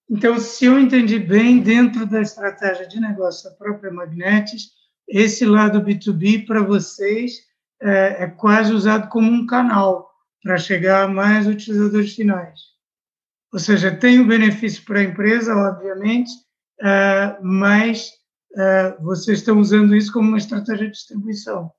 Então, 0.09 0.39
se 0.39 0.65
eu 0.65 0.79
entendi 0.79 1.19
bem, 1.19 1.59
dentro 1.59 2.05
da 2.05 2.21
estratégia 2.21 2.87
de 2.87 2.99
negócio 2.99 3.49
da 3.49 3.55
própria 3.55 3.91
Magnetis, 3.91 4.71
esse 5.07 5.45
lado 5.45 5.81
B2B 5.81 6.45
para 6.45 6.61
vocês 6.61 7.33
é, 7.81 8.23
é 8.23 8.27
quase 8.27 8.73
usado 8.73 9.09
como 9.09 9.29
um 9.29 9.45
canal 9.45 10.09
para 10.41 10.57
chegar 10.57 11.03
a 11.03 11.07
mais 11.07 11.45
utilizadores 11.45 12.15
finais. 12.15 12.59
Ou 13.51 13.59
seja, 13.59 13.95
tem 13.95 14.19
o 14.19 14.27
benefício 14.27 14.83
para 14.85 14.99
a 14.99 15.03
empresa, 15.03 15.55
obviamente, 15.55 16.31
uh, 16.81 17.41
mas 17.41 18.11
uh, 18.51 19.03
vocês 19.03 19.39
estão 19.39 19.59
usando 19.59 19.95
isso 19.95 20.11
como 20.11 20.27
uma 20.27 20.37
estratégia 20.37 20.85
de 20.85 20.93
distribuição. 20.93 21.71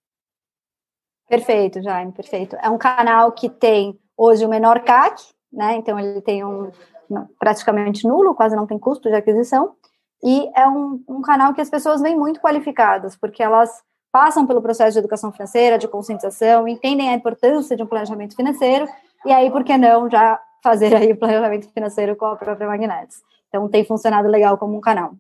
Perfeito, 1.29 1.83
Jaime, 1.83 2.13
perfeito. 2.13 2.57
É 2.57 2.71
um 2.71 2.79
canal 2.79 3.33
que 3.33 3.51
tem 3.51 3.99
hoje 4.19 4.45
o 4.45 4.49
menor 4.49 4.81
CAC, 4.81 5.23
né? 5.51 5.77
Então 5.77 5.99
ele 5.99 6.21
tem 6.21 6.45
um 6.45 6.71
praticamente 7.39 8.07
nulo, 8.07 8.35
quase 8.35 8.55
não 8.55 8.67
tem 8.67 8.79
custo 8.79 9.09
de 9.09 9.15
aquisição, 9.15 9.75
e 10.23 10.51
é 10.55 10.69
um, 10.69 11.03
um 11.09 11.23
canal 11.23 11.55
que 11.55 11.61
as 11.61 11.71
pessoas 11.71 12.03
vêm 12.03 12.19
muito 12.19 12.41
qualificadas, 12.41 13.17
porque 13.17 13.43
elas 13.43 13.71
passam 14.13 14.47
pelo 14.47 14.61
processo 14.61 14.93
de 14.93 14.99
educação 14.99 15.31
financeira, 15.33 15.79
de 15.79 15.87
conscientização, 15.87 16.67
entendem 16.67 17.09
a 17.09 17.15
importância 17.15 17.77
de 17.77 17.83
um 17.83 17.87
planejamento 17.87 18.35
financeiro, 18.35 18.87
e 19.25 19.33
aí, 19.33 19.51
por 19.51 19.65
que 19.65 19.77
não, 19.77 20.11
já 20.11 20.41
fazer 20.63 20.95
aí 20.95 21.13
o 21.13 21.17
planejamento 21.17 21.71
financeiro 21.73 22.17
com 22.17 22.27
a 22.27 22.37
própria 22.37 22.67
Magnetis. 22.67 23.23
Então, 23.49 23.69
tem 23.69 23.85
funcionado 23.85 24.29
legal 24.29 24.59
como 24.59 24.77
um 24.77 24.81
canal. 24.81 25.15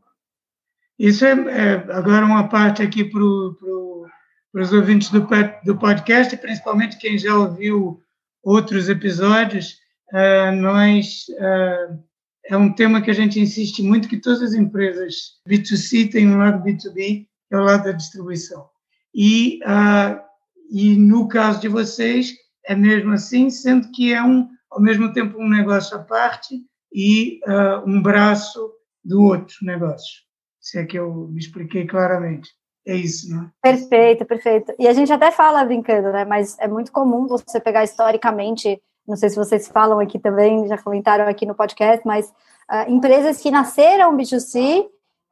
Isso 0.98 1.24
é, 1.24 1.30
é 1.30 1.74
agora 1.92 2.26
uma 2.26 2.48
parte 2.48 2.82
aqui 2.82 3.04
para 3.04 3.20
pro, 3.20 4.06
os 4.54 4.72
ouvintes 4.72 5.10
do, 5.10 5.26
do 5.64 5.76
podcast, 5.76 6.36
principalmente 6.36 6.98
quem 6.98 7.16
já 7.16 7.36
ouviu 7.36 8.02
outros 8.48 8.88
episódios, 8.88 9.78
uh, 10.10 10.50
nós 10.56 11.26
uh, 11.28 12.02
é 12.46 12.56
um 12.56 12.72
tema 12.72 13.02
que 13.02 13.10
a 13.10 13.14
gente 13.14 13.38
insiste 13.38 13.82
muito 13.82 14.08
que 14.08 14.16
todas 14.16 14.40
as 14.40 14.54
empresas 14.54 15.34
B2C 15.46 16.10
têm 16.10 16.30
um 16.30 16.38
lado 16.38 16.64
B2B, 16.64 17.26
que 17.26 17.54
é 17.54 17.56
o 17.58 17.64
lado 17.64 17.84
da 17.84 17.92
distribuição. 17.92 18.66
E, 19.14 19.60
uh, 19.64 20.18
e 20.70 20.96
no 20.96 21.28
caso 21.28 21.60
de 21.60 21.68
vocês, 21.68 22.32
é 22.64 22.74
mesmo 22.74 23.12
assim, 23.12 23.50
sendo 23.50 23.90
que 23.90 24.14
é 24.14 24.22
um 24.22 24.48
ao 24.70 24.80
mesmo 24.80 25.12
tempo 25.12 25.38
um 25.38 25.48
negócio 25.48 25.96
à 25.96 26.00
parte 26.00 26.54
e 26.92 27.40
um 27.86 28.02
braço 28.02 28.70
do 29.02 29.22
outro 29.22 29.56
negócio. 29.62 30.20
Se 30.60 30.78
é 30.78 30.84
que 30.84 30.98
eu 30.98 31.28
me 31.28 31.38
expliquei 31.38 31.86
claramente. 31.86 32.50
É 32.88 32.96
isso, 32.96 33.28
não 33.30 33.42
é? 33.42 33.50
Perfeito, 33.60 34.24
perfeito. 34.24 34.72
E 34.78 34.88
a 34.88 34.94
gente 34.94 35.12
até 35.12 35.30
fala 35.30 35.62
brincando, 35.62 36.10
né? 36.10 36.24
Mas 36.24 36.58
é 36.58 36.66
muito 36.66 36.90
comum 36.90 37.26
você 37.26 37.60
pegar 37.60 37.84
historicamente, 37.84 38.80
não 39.06 39.14
sei 39.14 39.28
se 39.28 39.36
vocês 39.36 39.68
falam 39.68 40.00
aqui 40.00 40.18
também, 40.18 40.66
já 40.66 40.78
comentaram 40.78 41.28
aqui 41.28 41.44
no 41.44 41.54
podcast, 41.54 42.00
mas 42.06 42.30
uh, 42.30 42.88
empresas 42.90 43.42
que 43.42 43.50
nasceram 43.50 44.16
B2C 44.16 44.86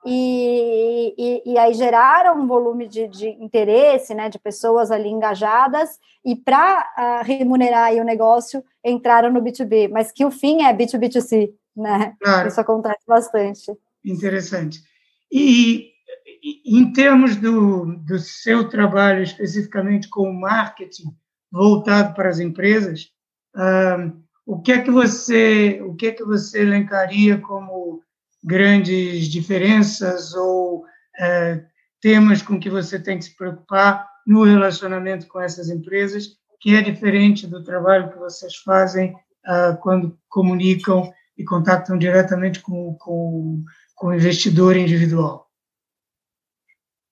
e, 0.04 1.14
e, 1.16 1.52
e, 1.52 1.58
aí 1.58 1.72
geraram 1.72 2.38
um 2.38 2.46
volume 2.46 2.86
de, 2.86 3.08
de, 3.08 3.28
interesse, 3.42 4.14
né, 4.14 4.28
de 4.28 4.38
pessoas 4.38 4.90
ali 4.90 5.08
engajadas, 5.08 5.98
e 6.24 6.36
para 6.36 6.80
uh, 6.80 7.00
ah, 7.00 7.22
remunerar 7.22 7.92
o 7.94 8.04
negócio, 8.04 8.62
entraram 8.84 9.32
no 9.32 9.40
B2B, 9.40 9.88
mas 9.90 10.12
que 10.12 10.26
o 10.26 10.30
fim 10.30 10.62
é 10.62 10.72
B2B2C, 10.72 11.50
né? 11.74 12.14
Claro. 12.20 12.48
Isso 12.48 12.60
acontece 12.60 13.04
bastante. 13.06 13.72
Interessante. 14.04 14.80
E, 15.32 15.95
em 16.64 16.92
termos 16.92 17.36
do, 17.36 17.96
do 17.96 18.18
seu 18.18 18.68
trabalho 18.68 19.22
especificamente 19.22 20.08
com 20.08 20.30
o 20.30 20.40
marketing 20.40 21.14
voltado 21.50 22.14
para 22.14 22.28
as 22.28 22.38
empresas, 22.38 23.08
o 24.44 24.60
que 24.60 24.72
é 24.72 24.80
que 24.80 24.90
você 24.90 25.80
o 25.82 25.94
que 25.94 26.08
é 26.08 26.12
que 26.12 26.24
você 26.24 26.60
elencaria 26.60 27.38
como 27.38 28.02
grandes 28.44 29.26
diferenças 29.26 30.32
ou 30.34 30.84
uh, 30.84 31.64
temas 32.00 32.42
com 32.42 32.60
que 32.60 32.70
você 32.70 33.00
tem 33.00 33.18
que 33.18 33.24
se 33.24 33.36
preocupar 33.36 34.08
no 34.24 34.44
relacionamento 34.44 35.26
com 35.26 35.40
essas 35.40 35.68
empresas, 35.68 36.36
que 36.60 36.76
é 36.76 36.80
diferente 36.80 37.46
do 37.46 37.64
trabalho 37.64 38.10
que 38.10 38.18
vocês 38.18 38.56
fazem 38.56 39.12
uh, 39.12 39.76
quando 39.82 40.16
comunicam 40.28 41.12
e 41.36 41.44
contactam 41.44 41.98
diretamente 41.98 42.60
com, 42.60 42.94
com, 42.94 43.64
com 43.96 44.06
o 44.08 44.14
investidor 44.14 44.76
individual. 44.76 45.45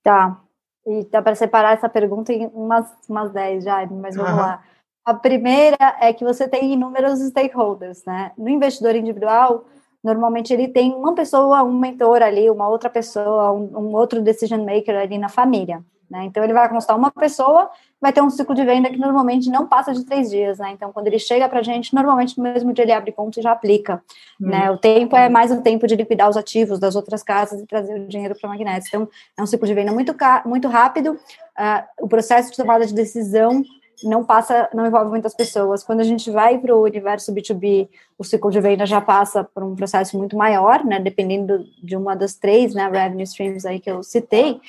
Tá. 0.04 0.38
E 0.86 1.04
dá 1.10 1.22
para 1.22 1.34
separar 1.34 1.72
essa 1.72 1.88
pergunta 1.88 2.32
em 2.32 2.46
umas, 2.48 2.86
umas 3.08 3.32
10 3.32 3.64
já, 3.64 3.86
mas 3.86 4.14
vamos 4.14 4.36
lá. 4.36 4.62
A 5.04 5.14
primeira 5.14 5.96
é 6.00 6.12
que 6.12 6.24
você 6.24 6.46
tem 6.46 6.72
inúmeros 6.72 7.20
stakeholders, 7.20 8.04
né? 8.04 8.32
No 8.36 8.48
investidor 8.48 8.94
individual, 8.94 9.64
normalmente 10.02 10.52
ele 10.52 10.68
tem 10.68 10.94
uma 10.94 11.14
pessoa, 11.14 11.62
um 11.62 11.78
mentor 11.78 12.22
ali, 12.22 12.50
uma 12.50 12.68
outra 12.68 12.90
pessoa, 12.90 13.50
um, 13.52 13.78
um 13.78 13.96
outro 13.96 14.22
decision 14.22 14.62
maker 14.62 14.96
ali 14.96 15.18
na 15.18 15.30
família. 15.30 15.82
Né? 16.10 16.24
Então, 16.24 16.44
ele 16.44 16.52
vai 16.52 16.68
constar 16.68 16.96
uma 16.96 17.10
pessoa, 17.10 17.70
vai 18.04 18.12
ter 18.12 18.20
um 18.20 18.28
ciclo 18.28 18.54
de 18.54 18.62
venda 18.62 18.90
que 18.90 18.98
normalmente 18.98 19.48
não 19.48 19.66
passa 19.66 19.94
de 19.94 20.04
três 20.04 20.28
dias. 20.28 20.58
Né? 20.58 20.72
Então, 20.72 20.92
quando 20.92 21.06
ele 21.06 21.18
chega 21.18 21.48
para 21.48 21.60
a 21.60 21.62
gente, 21.62 21.94
normalmente 21.94 22.36
no 22.36 22.44
mesmo 22.44 22.70
dia 22.74 22.84
ele 22.84 22.92
abre 22.92 23.10
conta 23.12 23.40
e 23.40 23.42
já 23.42 23.50
aplica. 23.50 24.02
Hum. 24.38 24.48
Né? 24.48 24.70
O 24.70 24.76
tempo 24.76 25.16
é 25.16 25.30
mais 25.30 25.50
o 25.50 25.62
tempo 25.62 25.86
de 25.86 25.96
liquidar 25.96 26.28
os 26.28 26.36
ativos 26.36 26.78
das 26.78 26.96
outras 26.96 27.22
casas 27.22 27.62
e 27.62 27.66
trazer 27.66 27.98
o 27.98 28.06
dinheiro 28.06 28.34
para 28.38 28.46
a 28.46 28.52
Magnetis. 28.52 28.88
Então, 28.88 29.08
é 29.38 29.42
um 29.42 29.46
ciclo 29.46 29.66
de 29.66 29.72
venda 29.72 29.90
muito, 29.90 30.14
muito 30.44 30.68
rápido. 30.68 31.12
Uh, 31.12 32.04
o 32.04 32.06
processo 32.06 32.50
de 32.50 32.58
tomada 32.58 32.86
de 32.86 32.92
decisão 32.92 33.62
não 34.02 34.22
passa, 34.22 34.68
não 34.74 34.86
envolve 34.86 35.08
muitas 35.08 35.34
pessoas. 35.34 35.82
Quando 35.82 36.00
a 36.00 36.04
gente 36.04 36.30
vai 36.30 36.58
para 36.58 36.76
o 36.76 36.82
universo 36.82 37.32
B2B, 37.32 37.88
o 38.18 38.24
ciclo 38.24 38.50
de 38.50 38.60
venda 38.60 38.84
já 38.84 39.00
passa 39.00 39.42
por 39.42 39.62
um 39.62 39.74
processo 39.74 40.18
muito 40.18 40.36
maior, 40.36 40.84
né, 40.84 41.00
dependendo 41.00 41.64
de 41.82 41.96
uma 41.96 42.14
das 42.14 42.34
três, 42.34 42.74
né, 42.74 42.86
revenue 42.86 43.22
streams 43.22 43.64
aí 43.66 43.80
que 43.80 43.90
eu 43.90 44.02
citei. 44.02 44.60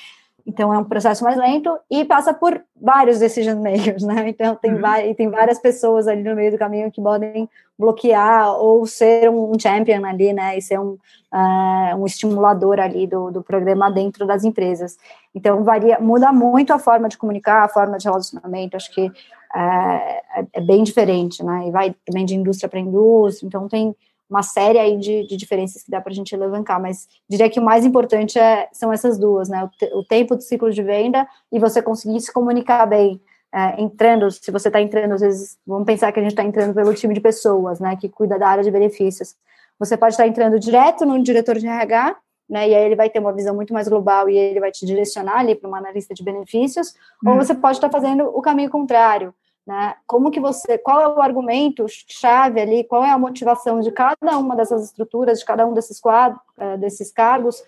Então 0.46 0.72
é 0.72 0.78
um 0.78 0.84
processo 0.84 1.24
mais 1.24 1.36
lento 1.36 1.76
e 1.90 2.04
passa 2.04 2.32
por 2.32 2.62
vários 2.80 3.18
decision 3.18 3.60
makers, 3.60 4.04
né? 4.04 4.28
Então 4.28 4.54
tem, 4.54 4.74
uhum. 4.74 5.14
tem 5.14 5.28
várias 5.28 5.58
pessoas 5.58 6.06
ali 6.06 6.22
no 6.22 6.36
meio 6.36 6.52
do 6.52 6.58
caminho 6.58 6.90
que 6.90 7.02
podem 7.02 7.48
bloquear 7.76 8.54
ou 8.54 8.86
ser 8.86 9.28
um 9.28 9.58
champion 9.58 10.04
ali, 10.04 10.32
né? 10.32 10.56
E 10.56 10.62
ser 10.62 10.78
um, 10.78 10.96
uh, 11.34 11.96
um 11.98 12.06
estimulador 12.06 12.78
ali 12.78 13.08
do, 13.08 13.32
do 13.32 13.42
programa 13.42 13.90
dentro 13.90 14.24
das 14.24 14.44
empresas. 14.44 14.96
Então 15.34 15.64
varia, 15.64 15.98
muda 15.98 16.32
muito 16.32 16.72
a 16.72 16.78
forma 16.78 17.08
de 17.08 17.18
comunicar, 17.18 17.64
a 17.64 17.68
forma 17.68 17.98
de 17.98 18.04
relacionamento. 18.04 18.76
Acho 18.76 18.94
que 18.94 19.06
uh, 19.06 19.12
é, 19.52 20.46
é 20.52 20.60
bem 20.60 20.84
diferente, 20.84 21.44
né? 21.44 21.66
E 21.66 21.70
vai 21.72 21.94
também 22.04 22.24
de 22.24 22.36
indústria 22.36 22.68
para 22.68 22.78
indústria. 22.78 23.48
Então 23.48 23.68
tem 23.68 23.96
uma 24.28 24.42
série 24.42 24.78
aí 24.78 24.96
de, 24.98 25.26
de 25.26 25.36
diferenças 25.36 25.82
que 25.82 25.90
dá 25.90 26.00
para 26.00 26.12
a 26.12 26.14
gente 26.14 26.36
levantar, 26.36 26.80
mas 26.80 27.06
diria 27.28 27.48
que 27.48 27.60
o 27.60 27.62
mais 27.62 27.84
importante 27.84 28.38
é, 28.38 28.68
são 28.72 28.92
essas 28.92 29.18
duas, 29.18 29.48
né? 29.48 29.64
O, 29.64 29.68
te, 29.68 29.84
o, 29.94 30.04
tempo 30.04 30.34
do 30.34 30.42
ciclo 30.42 30.70
de 30.70 30.82
venda 30.82 31.26
e 31.52 31.58
você 31.58 31.80
conseguir 31.80 32.20
se 32.20 32.32
comunicar 32.32 32.86
bem. 32.86 33.20
É, 33.54 33.80
entrando, 33.80 34.30
se 34.30 34.50
você 34.50 34.68
está 34.68 34.80
entrando, 34.80 35.12
às 35.12 35.20
vezes, 35.20 35.56
vamos 35.66 35.86
pensar 35.86 36.12
que 36.12 36.18
a 36.18 36.22
gente 36.22 36.32
está 36.32 36.42
entrando 36.42 36.74
pelo 36.74 36.92
time 36.92 37.14
de 37.14 37.20
pessoas, 37.20 37.80
né, 37.80 37.96
que 37.96 38.08
cuida 38.08 38.38
da 38.38 38.48
área 38.48 38.64
de 38.64 38.70
benefícios. 38.70 39.34
Você 39.78 39.96
pode 39.96 40.14
estar 40.14 40.24
tá 40.24 40.28
entrando 40.28 40.58
direto 40.58 41.06
no 41.06 41.22
diretor 41.22 41.56
de 41.56 41.66
RH, 41.66 42.16
né, 42.50 42.68
e 42.68 42.74
aí 42.74 42.84
ele 42.84 42.96
vai 42.96 43.08
ter 43.08 43.18
uma 43.18 43.32
visão 43.32 43.54
muito 43.54 43.72
mais 43.72 43.88
global 43.88 44.28
e 44.28 44.36
ele 44.36 44.60
vai 44.60 44.70
te 44.70 44.84
direcionar 44.84 45.38
ali 45.38 45.54
para 45.54 45.68
uma 45.68 45.78
analista 45.78 46.12
de 46.12 46.22
benefícios, 46.22 46.94
hum. 47.24 47.30
ou 47.30 47.36
você 47.36 47.54
pode 47.54 47.78
estar 47.78 47.88
tá 47.88 47.98
fazendo 47.98 48.24
o 48.24 48.42
caminho 48.42 48.68
contrário, 48.68 49.32
né? 49.66 49.96
Como 50.06 50.30
que 50.30 50.38
você, 50.38 50.78
qual 50.78 51.00
é 51.00 51.08
o 51.08 51.20
argumento 51.20 51.86
chave 51.88 52.60
ali, 52.60 52.84
qual 52.84 53.04
é 53.04 53.10
a 53.10 53.18
motivação 53.18 53.80
de 53.80 53.90
cada 53.90 54.38
uma 54.38 54.54
dessas 54.54 54.84
estruturas, 54.84 55.40
de 55.40 55.44
cada 55.44 55.66
um 55.66 55.74
desses 55.74 55.98
quadros, 55.98 56.40
uh, 56.56 56.78
desses 56.78 57.10
cargos, 57.10 57.62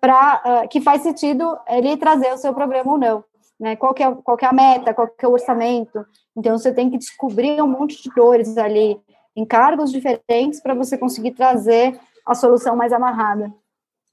para 0.00 0.64
uh, 0.64 0.68
que 0.68 0.80
faz 0.80 1.02
sentido 1.02 1.58
ele 1.68 1.96
trazer 1.96 2.32
o 2.32 2.38
seu 2.38 2.54
programa 2.54 2.92
ou 2.92 2.98
não, 2.98 3.24
né? 3.60 3.76
Qual 3.76 3.92
que 3.92 4.02
é, 4.02 4.10
qual 4.10 4.36
que 4.36 4.44
é 4.44 4.48
a 4.48 4.52
meta, 4.52 4.94
qual 4.94 5.08
que 5.08 5.24
é 5.24 5.28
o 5.28 5.32
orçamento? 5.32 6.06
Então 6.34 6.56
você 6.56 6.72
tem 6.72 6.88
que 6.90 6.98
descobrir 6.98 7.60
um 7.62 7.68
monte 7.68 8.02
de 8.02 8.10
dores 8.14 8.56
ali 8.56 8.98
em 9.36 9.44
cargos 9.44 9.92
diferentes 9.92 10.60
para 10.60 10.74
você 10.74 10.96
conseguir 10.96 11.32
trazer 11.32 11.98
a 12.26 12.34
solução 12.34 12.74
mais 12.74 12.92
amarrada. 12.92 13.52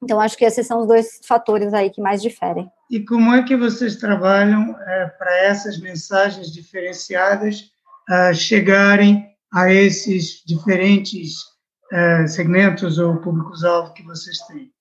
Então, 0.01 0.19
acho 0.19 0.37
que 0.37 0.45
esses 0.45 0.65
são 0.65 0.79
os 0.81 0.87
dois 0.87 1.19
fatores 1.27 1.73
aí 1.73 1.89
que 1.89 2.01
mais 2.01 2.21
diferem. 2.21 2.69
E 2.89 2.99
como 3.01 3.33
é 3.33 3.43
que 3.43 3.55
vocês 3.55 3.97
trabalham 3.97 4.75
é, 4.87 5.07
para 5.17 5.37
essas 5.43 5.79
mensagens 5.79 6.51
diferenciadas 6.51 7.71
uh, 8.09 8.33
chegarem 8.33 9.27
a 9.53 9.71
esses 9.71 10.41
diferentes 10.45 11.41
uh, 11.91 12.27
segmentos 12.27 12.97
ou 12.97 13.17
públicos-alvo 13.17 13.93
que 13.93 14.03
vocês 14.03 14.37
têm? 14.47 14.71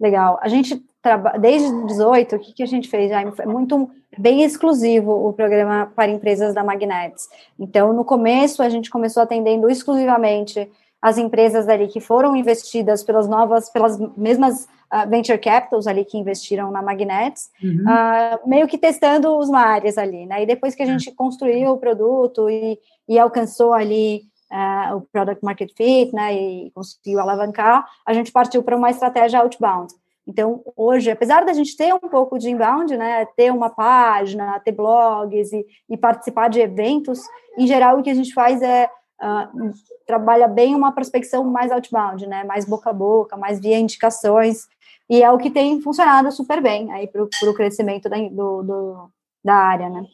Legal. 0.00 0.38
A 0.40 0.48
gente 0.48 0.82
trabalha 1.02 1.38
desde 1.38 1.86
18, 1.86 2.36
o 2.36 2.38
que, 2.38 2.52
que 2.52 2.62
a 2.62 2.66
gente 2.66 2.88
fez, 2.88 3.10
Jaime? 3.10 3.32
Foi 3.32 3.46
muito 3.46 3.90
bem 4.16 4.42
exclusivo 4.42 5.28
o 5.28 5.32
programa 5.32 5.92
para 5.94 6.10
empresas 6.10 6.54
da 6.54 6.64
Magnets. 6.64 7.28
Então, 7.58 7.92
no 7.92 8.04
começo, 8.04 8.62
a 8.62 8.68
gente 8.68 8.90
começou 8.90 9.22
atendendo 9.22 9.68
exclusivamente 9.68 10.70
as 11.00 11.16
empresas 11.16 11.68
ali 11.68 11.88
que 11.88 12.00
foram 12.00 12.34
investidas 12.34 13.04
pelas 13.04 13.28
novas, 13.28 13.70
pelas 13.70 13.98
mesmas 14.16 14.64
uh, 14.92 15.08
venture 15.08 15.38
capitals 15.38 15.86
ali 15.86 16.04
que 16.04 16.18
investiram 16.18 16.70
na 16.70 16.82
Magnets, 16.82 17.50
uhum. 17.62 17.84
uh, 17.84 18.48
meio 18.48 18.66
que 18.66 18.76
testando 18.76 19.36
os 19.38 19.48
mares 19.48 19.96
ali, 19.96 20.26
né? 20.26 20.42
E 20.42 20.46
depois 20.46 20.74
que 20.74 20.82
a 20.82 20.86
gente 20.86 21.12
construiu 21.12 21.70
o 21.70 21.78
produto 21.78 22.50
e, 22.50 22.78
e 23.08 23.18
alcançou 23.18 23.72
ali 23.72 24.22
uh, 24.50 24.96
o 24.96 25.00
product 25.12 25.44
market 25.44 25.72
fit, 25.76 26.12
né? 26.12 26.34
E 26.34 26.70
conseguiu 26.72 27.20
alavancar, 27.20 27.86
a 28.04 28.12
gente 28.12 28.32
partiu 28.32 28.62
para 28.62 28.76
uma 28.76 28.90
estratégia 28.90 29.40
outbound. 29.40 29.94
Então, 30.26 30.62
hoje, 30.76 31.10
apesar 31.10 31.42
da 31.46 31.54
gente 31.54 31.74
ter 31.74 31.94
um 31.94 32.00
pouco 32.00 32.38
de 32.38 32.50
inbound, 32.50 32.94
né, 32.98 33.24
ter 33.34 33.50
uma 33.50 33.70
página, 33.70 34.60
ter 34.60 34.72
blogs 34.72 35.50
e, 35.54 35.64
e 35.88 35.96
participar 35.96 36.48
de 36.50 36.60
eventos, 36.60 37.22
em 37.56 37.66
geral, 37.66 37.98
o 37.98 38.02
que 38.02 38.10
a 38.10 38.14
gente 38.14 38.34
faz 38.34 38.60
é 38.60 38.90
uh, 39.22 39.72
trabalha 40.06 40.48
bem 40.48 40.74
uma 40.74 40.92
prospecção 40.92 41.44
mais 41.44 41.70
outbound, 41.70 42.26
né, 42.26 42.44
mais 42.44 42.64
boca 42.64 42.90
a 42.90 42.92
boca, 42.92 43.36
mais 43.36 43.60
via 43.60 43.78
indicações, 43.78 44.66
e 45.08 45.22
é 45.22 45.30
o 45.30 45.38
que 45.38 45.50
tem 45.50 45.80
funcionado 45.80 46.30
super 46.30 46.62
bem 46.62 46.92
aí 46.92 47.06
para 47.06 47.22
o 47.22 47.54
crescimento 47.54 48.08
da, 48.08 48.16
do, 48.16 48.62
do, 48.62 49.10
da 49.44 49.54
área, 49.54 49.88
né. 49.88 50.04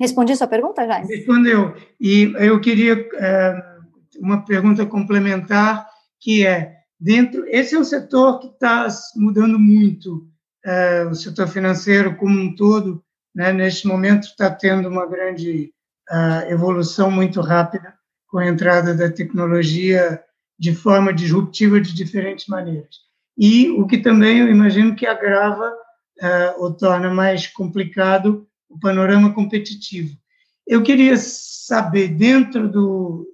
Respondi 0.00 0.34
sua 0.34 0.46
pergunta, 0.46 0.86
Jaime? 0.86 1.14
Respondeu. 1.14 1.74
E 2.00 2.32
eu 2.38 2.58
queria 2.58 2.94
uh, 2.96 3.80
uma 4.18 4.42
pergunta 4.44 4.86
complementar, 4.86 5.86
que 6.18 6.46
é, 6.46 6.76
dentro. 6.98 7.44
Esse 7.48 7.74
é 7.74 7.78
um 7.78 7.84
setor 7.84 8.40
que 8.40 8.46
está 8.46 8.86
mudando 9.16 9.58
muito, 9.58 10.26
é, 10.64 11.04
o 11.04 11.14
setor 11.14 11.48
financeiro 11.48 12.16
como 12.16 12.38
um 12.38 12.54
todo, 12.54 13.02
né, 13.34 13.52
neste 13.52 13.86
momento 13.86 14.24
está 14.24 14.50
tendo 14.50 14.88
uma 14.88 15.06
grande 15.06 15.72
uh, 16.10 16.50
evolução 16.50 17.10
muito 17.10 17.40
rápida 17.40 17.94
com 18.26 18.38
a 18.38 18.46
entrada 18.46 18.94
da 18.94 19.10
tecnologia 19.10 20.22
de 20.58 20.74
forma 20.74 21.12
disruptiva 21.12 21.80
de 21.80 21.94
diferentes 21.94 22.46
maneiras. 22.46 22.96
E 23.36 23.70
o 23.70 23.86
que 23.86 23.98
também 23.98 24.40
eu 24.40 24.48
imagino 24.48 24.94
que 24.94 25.06
agrava 25.06 25.70
uh, 25.70 26.62
ou 26.62 26.74
torna 26.74 27.12
mais 27.12 27.46
complicado 27.46 28.46
o 28.68 28.78
panorama 28.78 29.32
competitivo. 29.32 30.16
Eu 30.66 30.82
queria 30.82 31.16
saber, 31.16 32.08
dentro 32.08 32.68
do, 32.68 33.26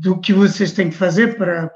do 0.00 0.20
que 0.20 0.32
vocês 0.32 0.72
têm 0.72 0.90
que 0.90 0.96
fazer 0.96 1.36
para 1.36 1.68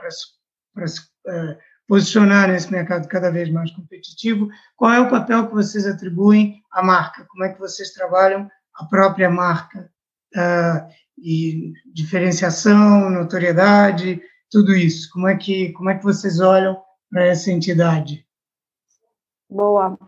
se 0.87 1.01
uh, 1.27 1.57
posicionar 1.87 2.49
nesse 2.49 2.71
mercado 2.71 3.09
cada 3.09 3.31
vez 3.31 3.51
mais 3.51 3.71
competitivo. 3.73 4.49
Qual 4.77 4.93
é 4.93 5.01
o 5.01 5.11
papel 5.11 5.49
que 5.49 5.55
vocês 5.55 5.87
atribuem 5.87 6.63
à 6.71 6.83
marca? 6.83 7.27
Como 7.29 7.43
é 7.45 7.53
que 7.53 7.59
vocês 7.59 7.93
trabalham 7.93 8.49
a 8.81 8.85
própria 8.87 9.31
marca? 9.31 9.91
Uh, 10.35 10.89
e 11.19 11.73
diferenciação, 11.93 13.11
notoriedade, 13.11 14.23
tudo 14.51 14.75
isso. 14.75 15.11
Como 15.13 15.29
é 15.29 15.37
que, 15.37 15.73
como 15.73 15.91
é 15.91 15.99
que 15.99 16.05
vocês 16.05 16.41
olham 16.41 16.81
para 17.11 17.27
essa 17.27 17.51
entidade? 17.51 18.25
Boa. 19.49 19.99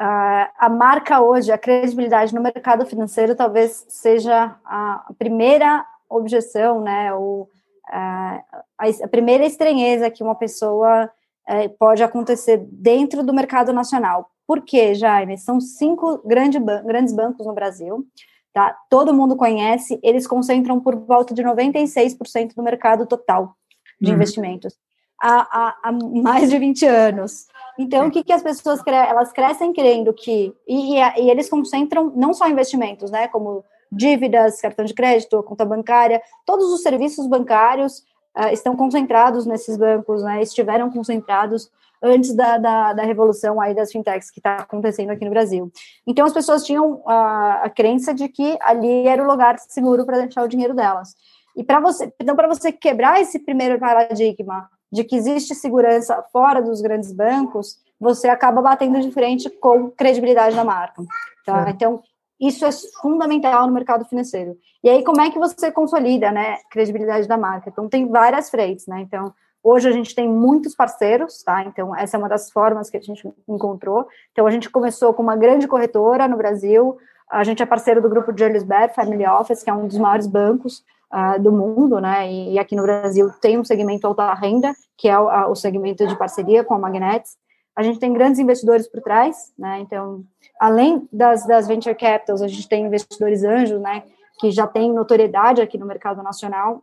Uh, 0.00 0.48
a 0.58 0.68
marca 0.68 1.20
hoje, 1.20 1.52
a 1.52 1.58
credibilidade 1.58 2.34
no 2.34 2.42
mercado 2.42 2.84
financeiro 2.86 3.36
talvez 3.36 3.84
seja 3.88 4.56
a 4.64 5.12
primeira 5.16 5.86
objeção, 6.08 6.82
né, 6.82 7.14
o, 7.14 7.48
a, 7.88 9.08
primeira 9.10 9.44
estranheza 9.44 10.10
que 10.10 10.22
uma 10.22 10.34
pessoa 10.34 11.10
é, 11.46 11.68
pode 11.68 12.02
acontecer 12.02 12.58
dentro 12.70 13.22
do 13.22 13.32
mercado 13.32 13.72
nacional. 13.72 14.31
Por 14.52 14.60
quê, 14.60 14.94
Jaime? 14.94 15.38
São 15.38 15.58
cinco 15.62 16.20
grande, 16.26 16.58
grandes 16.58 17.14
bancos 17.14 17.46
no 17.46 17.54
Brasil, 17.54 18.06
tá? 18.52 18.76
Todo 18.90 19.14
mundo 19.14 19.34
conhece, 19.34 19.98
eles 20.02 20.26
concentram 20.26 20.78
por 20.78 20.94
volta 20.94 21.32
de 21.32 21.42
96% 21.42 22.54
do 22.54 22.62
mercado 22.62 23.06
total 23.06 23.56
de 23.98 24.10
uhum. 24.10 24.16
investimentos. 24.16 24.78
Há, 25.18 25.48
há, 25.50 25.78
há, 25.84 25.92
mais 26.22 26.50
de 26.50 26.58
20 26.58 26.84
anos. 26.84 27.46
Então, 27.78 28.08
o 28.08 28.10
que, 28.10 28.22
que 28.22 28.32
as 28.32 28.42
pessoas 28.42 28.82
cre 28.82 28.94
elas 28.94 29.32
crescem 29.32 29.72
crendo 29.72 30.12
que 30.12 30.54
e, 30.68 30.96
e, 30.98 31.30
eles 31.30 31.48
concentram 31.48 32.12
não 32.14 32.34
só 32.34 32.46
investimentos, 32.46 33.10
né, 33.10 33.28
como 33.28 33.64
dívidas, 33.90 34.60
cartão 34.60 34.84
de 34.84 34.92
crédito, 34.92 35.42
conta 35.44 35.64
bancária, 35.64 36.20
todos 36.44 36.70
os 36.74 36.82
serviços 36.82 37.26
bancários 37.26 38.00
uh, 38.36 38.52
estão 38.52 38.76
concentrados 38.76 39.46
nesses 39.46 39.78
bancos, 39.78 40.22
né, 40.22 40.42
estiveram 40.42 40.90
concentrados 40.90 41.70
antes 42.02 42.34
da, 42.34 42.58
da, 42.58 42.92
da, 42.92 43.02
revolução 43.04 43.60
aí 43.60 43.74
das 43.74 43.92
fintechs 43.92 44.30
que 44.30 44.40
está 44.40 44.56
acontecendo 44.56 45.10
aqui 45.10 45.24
no 45.24 45.30
Brasil. 45.30 45.70
Então, 46.06 46.26
as 46.26 46.32
pessoas 46.32 46.64
tinham 46.64 47.02
a, 47.06 47.62
a 47.64 47.70
crença 47.70 48.12
de 48.12 48.28
que 48.28 48.58
ali 48.60 49.06
era 49.06 49.22
o 49.22 49.26
lugar 49.26 49.58
seguro 49.58 50.04
para 50.04 50.18
deixar 50.18 50.42
o 50.42 50.48
dinheiro 50.48 50.74
delas. 50.74 51.14
E 51.56 51.62
para 51.62 51.80
você, 51.80 52.12
então, 52.20 52.34
para 52.34 52.48
você 52.48 52.72
quebrar 52.72 53.20
esse 53.20 53.38
primeiro 53.38 53.78
paradigma 53.78 54.68
de 54.90 55.04
que 55.04 55.16
existe 55.16 55.54
segurança 55.54 56.22
fora 56.32 56.60
dos 56.60 56.80
grandes 56.82 57.12
bancos, 57.12 57.76
você 57.98 58.28
acaba 58.28 58.60
batendo 58.60 59.00
de 59.00 59.10
frente 59.12 59.48
com 59.48 59.90
credibilidade 59.90 60.56
da 60.56 60.64
marca. 60.64 61.02
Tá? 61.46 61.68
É. 61.68 61.70
Então, 61.70 62.02
isso 62.40 62.64
é 62.64 62.70
fundamental 63.00 63.66
no 63.66 63.72
mercado 63.72 64.04
financeiro. 64.04 64.56
E 64.82 64.90
aí, 64.90 65.04
como 65.04 65.20
é 65.20 65.30
que 65.30 65.38
você 65.38 65.70
consolida, 65.70 66.32
né, 66.32 66.56
credibilidade 66.68 67.28
da 67.28 67.38
marca? 67.38 67.70
Então, 67.70 67.88
tem 67.88 68.08
várias 68.08 68.50
frentes, 68.50 68.86
né? 68.88 69.00
Então, 69.00 69.32
hoje 69.62 69.88
a 69.88 69.92
gente 69.92 70.14
tem 70.14 70.28
muitos 70.28 70.74
parceiros, 70.74 71.42
tá? 71.42 71.62
Então, 71.64 71.94
essa 71.96 72.16
é 72.16 72.18
uma 72.18 72.28
das 72.28 72.50
formas 72.50 72.90
que 72.90 72.96
a 72.96 73.00
gente 73.00 73.32
encontrou. 73.48 74.06
Então, 74.32 74.46
a 74.46 74.50
gente 74.50 74.68
começou 74.68 75.14
com 75.14 75.22
uma 75.22 75.36
grande 75.36 75.68
corretora 75.68 76.26
no 76.26 76.36
Brasil, 76.36 76.98
a 77.30 77.44
gente 77.44 77.62
é 77.62 77.66
parceiro 77.66 78.02
do 78.02 78.10
grupo 78.10 78.36
Julius 78.36 78.62
Baer 78.62 78.94
Family 78.94 79.26
Office, 79.26 79.62
que 79.62 79.70
é 79.70 79.72
um 79.72 79.86
dos 79.86 79.96
maiores 79.96 80.26
bancos 80.26 80.84
uh, 81.12 81.40
do 81.40 81.50
mundo, 81.50 81.98
né? 81.98 82.30
E, 82.30 82.54
e, 82.54 82.58
aqui 82.58 82.76
no 82.76 82.82
Brasil 82.82 83.30
tem 83.40 83.58
um 83.58 83.64
segmento 83.64 84.06
alta 84.06 84.34
renda, 84.34 84.74
que 84.98 85.08
é 85.08 85.18
o, 85.18 85.50
o 85.50 85.54
segmento 85.54 86.06
de 86.06 86.16
parceria 86.16 86.62
com 86.62 86.74
a 86.74 86.78
Magnets. 86.78 87.36
A 87.74 87.82
gente 87.82 87.98
tem 87.98 88.12
grandes 88.12 88.38
investidores 88.38 88.86
por 88.86 89.00
trás, 89.00 89.50
né? 89.58 89.78
Então, 89.80 90.22
além 90.60 91.08
das, 91.10 91.46
das 91.46 91.66
venture 91.66 91.94
capitals, 91.94 92.42
a 92.42 92.48
gente 92.48 92.68
tem 92.68 92.84
investidores 92.84 93.42
anjos, 93.42 93.80
né, 93.80 94.02
que 94.38 94.50
já 94.50 94.66
tem 94.66 94.92
notoriedade 94.92 95.62
aqui 95.62 95.78
no 95.78 95.86
mercado 95.86 96.22
nacional, 96.22 96.82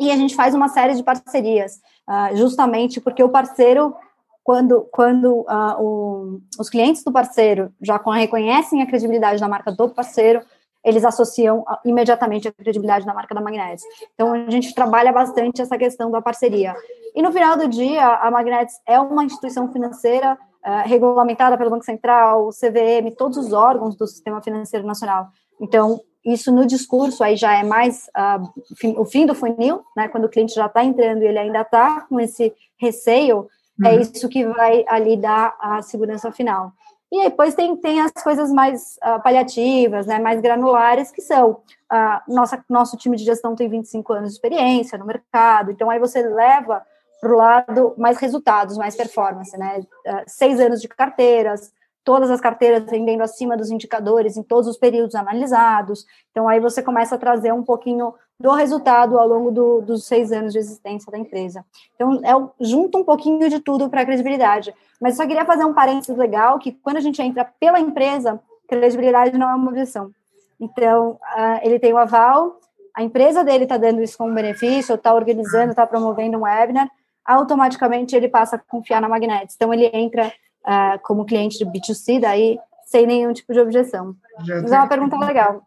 e 0.00 0.10
a 0.10 0.16
gente 0.16 0.34
faz 0.34 0.54
uma 0.54 0.68
série 0.68 0.94
de 0.94 1.02
parcerias, 1.02 1.80
uh, 2.08 2.36
justamente 2.36 3.00
porque 3.00 3.22
o 3.22 3.28
parceiro, 3.28 3.94
quando, 4.42 4.88
quando 4.92 5.40
uh, 5.40 5.80
o, 5.80 6.40
os 6.58 6.68
clientes 6.68 7.04
do 7.04 7.12
parceiro 7.12 7.72
já 7.80 7.96
reconhecem 7.96 8.82
a 8.82 8.86
credibilidade 8.86 9.40
da 9.40 9.48
marca 9.48 9.70
do 9.72 9.88
parceiro, 9.88 10.42
eles 10.84 11.04
associam 11.04 11.60
uh, 11.60 11.76
imediatamente 11.84 12.48
a 12.48 12.52
credibilidade 12.52 13.06
da 13.06 13.14
marca 13.14 13.34
da 13.34 13.40
Magnets. 13.40 13.84
Então, 14.14 14.32
a 14.32 14.50
gente 14.50 14.74
trabalha 14.74 15.12
bastante 15.12 15.62
essa 15.62 15.78
questão 15.78 16.10
da 16.10 16.20
parceria. 16.20 16.74
E 17.14 17.22
no 17.22 17.30
final 17.30 17.56
do 17.56 17.68
dia, 17.68 18.04
a 18.04 18.30
Magnets 18.30 18.74
é 18.86 18.98
uma 18.98 19.24
instituição 19.24 19.70
financeira 19.70 20.36
uh, 20.64 20.88
regulamentada 20.88 21.56
pelo 21.56 21.70
Banco 21.70 21.84
Central, 21.84 22.48
o 22.48 22.50
CVM, 22.50 23.14
todos 23.16 23.36
os 23.36 23.52
órgãos 23.52 23.96
do 23.96 24.06
Sistema 24.06 24.42
Financeiro 24.42 24.86
Nacional. 24.86 25.28
Então, 25.60 26.00
isso 26.24 26.52
no 26.52 26.64
discurso 26.64 27.24
aí 27.24 27.36
já 27.36 27.58
é 27.58 27.64
mais 27.64 28.08
uh, 28.16 28.76
fim, 28.76 28.94
o 28.96 29.04
fim 29.04 29.26
do 29.26 29.34
funil, 29.34 29.84
né? 29.96 30.08
Quando 30.08 30.24
o 30.24 30.28
cliente 30.28 30.54
já 30.54 30.66
está 30.66 30.84
entrando 30.84 31.22
e 31.22 31.26
ele 31.26 31.38
ainda 31.38 31.62
está 31.62 32.02
com 32.02 32.20
esse 32.20 32.54
receio, 32.78 33.48
é 33.82 33.88
uhum. 33.88 33.94
é 33.94 34.00
isso 34.00 34.28
que 34.28 34.46
vai 34.46 34.84
ali 34.88 35.16
dar 35.16 35.56
a 35.58 35.82
segurança 35.82 36.30
final. 36.30 36.72
E 37.10 37.18
aí, 37.18 37.28
depois 37.28 37.54
tem, 37.54 37.76
tem 37.76 38.00
as 38.00 38.10
coisas 38.12 38.50
mais 38.50 38.98
uh, 39.04 39.22
paliativas, 39.22 40.06
né, 40.06 40.18
mais 40.18 40.40
granulares, 40.40 41.10
que 41.10 41.20
são 41.20 41.50
uh, 41.50 42.32
nossa, 42.32 42.64
nosso 42.70 42.96
time 42.96 43.18
de 43.18 43.24
gestão 43.24 43.54
tem 43.54 43.68
25 43.68 44.12
anos 44.14 44.30
de 44.30 44.36
experiência 44.36 44.96
no 44.96 45.04
mercado, 45.04 45.70
então 45.70 45.90
aí 45.90 45.98
você 45.98 46.22
leva 46.22 46.82
para 47.20 47.32
o 47.32 47.36
lado 47.36 47.94
mais 47.98 48.16
resultados, 48.16 48.78
mais 48.78 48.96
performance, 48.96 49.56
né? 49.56 49.80
Uh, 50.06 50.22
seis 50.26 50.58
anos 50.58 50.80
de 50.80 50.88
carteiras, 50.88 51.72
todas 52.04 52.30
as 52.30 52.40
carteiras 52.40 52.90
rendendo 52.90 53.22
acima 53.22 53.56
dos 53.56 53.70
indicadores 53.70 54.36
em 54.36 54.42
todos 54.42 54.68
os 54.68 54.76
períodos 54.76 55.14
analisados. 55.14 56.04
Então, 56.30 56.48
aí 56.48 56.58
você 56.60 56.82
começa 56.82 57.14
a 57.14 57.18
trazer 57.18 57.52
um 57.52 57.62
pouquinho 57.62 58.14
do 58.38 58.50
resultado 58.52 59.18
ao 59.18 59.28
longo 59.28 59.50
do, 59.52 59.80
dos 59.80 60.04
seis 60.04 60.32
anos 60.32 60.52
de 60.52 60.58
existência 60.58 61.10
da 61.12 61.18
empresa. 61.18 61.64
Então, 61.94 62.20
é, 62.24 62.64
junta 62.64 62.98
um 62.98 63.04
pouquinho 63.04 63.48
de 63.48 63.60
tudo 63.60 63.88
para 63.88 64.00
a 64.00 64.04
credibilidade. 64.04 64.74
Mas 65.00 65.16
só 65.16 65.26
queria 65.26 65.44
fazer 65.44 65.64
um 65.64 65.72
parênteses 65.72 66.16
legal, 66.16 66.58
que 66.58 66.72
quando 66.72 66.96
a 66.96 67.00
gente 67.00 67.22
entra 67.22 67.44
pela 67.60 67.78
empresa, 67.78 68.40
credibilidade 68.68 69.38
não 69.38 69.48
é 69.48 69.54
uma 69.54 69.68
objeção. 69.68 70.10
Então, 70.58 71.12
uh, 71.12 71.60
ele 71.62 71.78
tem 71.78 71.92
o 71.92 71.98
aval, 71.98 72.58
a 72.94 73.02
empresa 73.02 73.44
dele 73.44 73.64
está 73.64 73.76
dando 73.76 74.02
isso 74.02 74.18
como 74.18 74.34
benefício, 74.34 74.94
está 74.94 75.14
organizando, 75.14 75.70
está 75.70 75.86
promovendo 75.86 76.38
um 76.38 76.42
webinar, 76.42 76.88
automaticamente 77.24 78.16
ele 78.16 78.28
passa 78.28 78.56
a 78.56 78.58
confiar 78.58 79.00
na 79.00 79.08
Magnetics. 79.08 79.54
Então, 79.54 79.72
ele 79.72 79.88
entra 79.92 80.32
uh, 80.66 80.98
como 81.02 81.24
cliente 81.24 81.58
de 81.58 81.64
B2C, 81.64 82.20
daí 82.20 82.58
sem 82.84 83.06
nenhum 83.06 83.32
tipo 83.32 83.52
de 83.52 83.60
objeção. 83.60 84.14
Já 84.44 84.60
Mas 84.60 84.72
é 84.72 84.76
uma 84.76 84.88
pergunta 84.88 85.16
legal. 85.18 85.66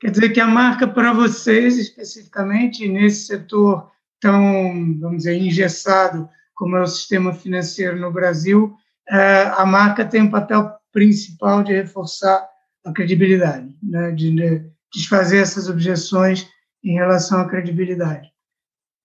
Quer 0.00 0.10
dizer 0.10 0.30
que 0.30 0.40
a 0.40 0.46
marca 0.46 0.86
para 0.86 1.12
vocês, 1.12 1.78
especificamente, 1.78 2.86
nesse 2.88 3.26
setor 3.26 3.90
tão, 4.20 4.98
vamos 5.00 5.18
dizer, 5.18 5.36
engessado 5.36 6.28
como 6.54 6.76
é 6.76 6.82
o 6.82 6.86
sistema 6.86 7.34
financeiro 7.34 7.98
no 7.98 8.10
Brasil, 8.10 8.74
é, 9.08 9.52
a 9.56 9.64
marca 9.66 10.04
tem 10.04 10.22
um 10.22 10.30
papel 10.30 10.70
principal 10.90 11.62
de 11.62 11.72
reforçar 11.72 12.46
a 12.84 12.92
credibilidade, 12.92 13.74
né? 13.82 14.12
de 14.12 14.64
desfazer 14.92 15.38
essas 15.38 15.68
objeções 15.68 16.48
em 16.82 16.94
relação 16.94 17.40
à 17.40 17.48
credibilidade. 17.48 18.30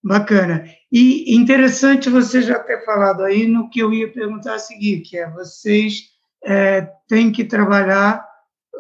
Bacana. 0.04 0.66
E 0.92 1.36
interessante 1.36 2.10
você 2.10 2.42
já 2.42 2.58
ter 2.60 2.84
falado 2.84 3.24
aí 3.24 3.48
no 3.48 3.70
que 3.70 3.80
eu 3.80 3.94
ia 3.94 4.12
perguntar 4.12 4.56
a 4.56 4.60
seguir, 4.60 5.02
que 5.02 5.18
é 5.18 5.30
vocês 5.30 6.10
é, 6.44 6.90
têm 7.08 7.32
que 7.32 7.44
trabalhar 7.44 8.26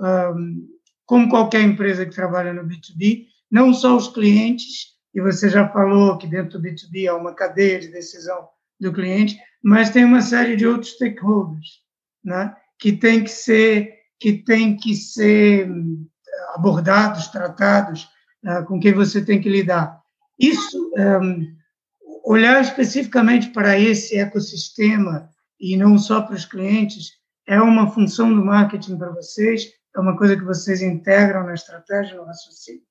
um, 0.02 0.68
como 1.06 1.30
qualquer 1.30 1.62
empresa 1.62 2.06
que 2.06 2.16
trabalha 2.16 2.54
no 2.54 2.64
B2B, 2.64 3.26
não 3.52 3.74
só 3.74 3.96
os 3.96 4.08
clientes, 4.08 4.92
e 5.14 5.22
você 5.22 5.50
já 5.50 5.68
falou 5.68 6.18
que 6.18 6.26
dentro 6.26 6.58
do 6.58 6.68
B2B 6.68 7.08
há 7.08 7.16
uma 7.16 7.36
cadeia 7.36 7.80
de 7.80 7.90
decisão 7.90 8.48
do 8.80 8.92
cliente, 8.92 9.38
mas 9.64 9.90
tem 9.90 10.04
uma 10.04 10.22
série 10.22 10.56
de 10.56 10.66
outros 10.66 10.94
stakeholders, 10.94 11.82
né, 12.24 12.56
que 12.80 12.94
tem 12.94 13.24
que 13.24 13.30
ser 13.30 14.02
que 14.20 14.34
tem 14.34 14.78
que 14.78 14.96
ser 14.96 15.68
abordados, 16.54 17.28
tratados, 17.30 18.08
uh, 18.46 18.64
com 18.66 18.80
quem 18.80 18.94
você 18.94 19.26
tem 19.26 19.42
que 19.42 19.50
lidar. 19.50 20.00
Isso, 20.40 20.78
um, 20.98 21.56
olhar 22.24 22.62
especificamente 22.62 23.50
para 23.50 23.78
esse 23.78 24.18
ecossistema 24.18 25.30
e 25.60 25.78
não 25.78 25.98
só 25.98 26.22
para 26.22 26.36
os 26.36 26.46
clientes, 26.46 27.14
é 27.48 27.60
uma 27.62 27.92
função 27.92 28.34
do 28.34 28.44
marketing 28.44 28.98
para 28.98 29.12
vocês? 29.12 29.72
É 29.96 30.00
uma 30.00 30.18
coisa 30.18 30.36
que 30.36 30.44
vocês 30.44 30.82
integram 30.82 31.46
na 31.46 31.54
estratégia, 31.54 32.16
no 32.16 32.24
raciocínio? 32.24 32.82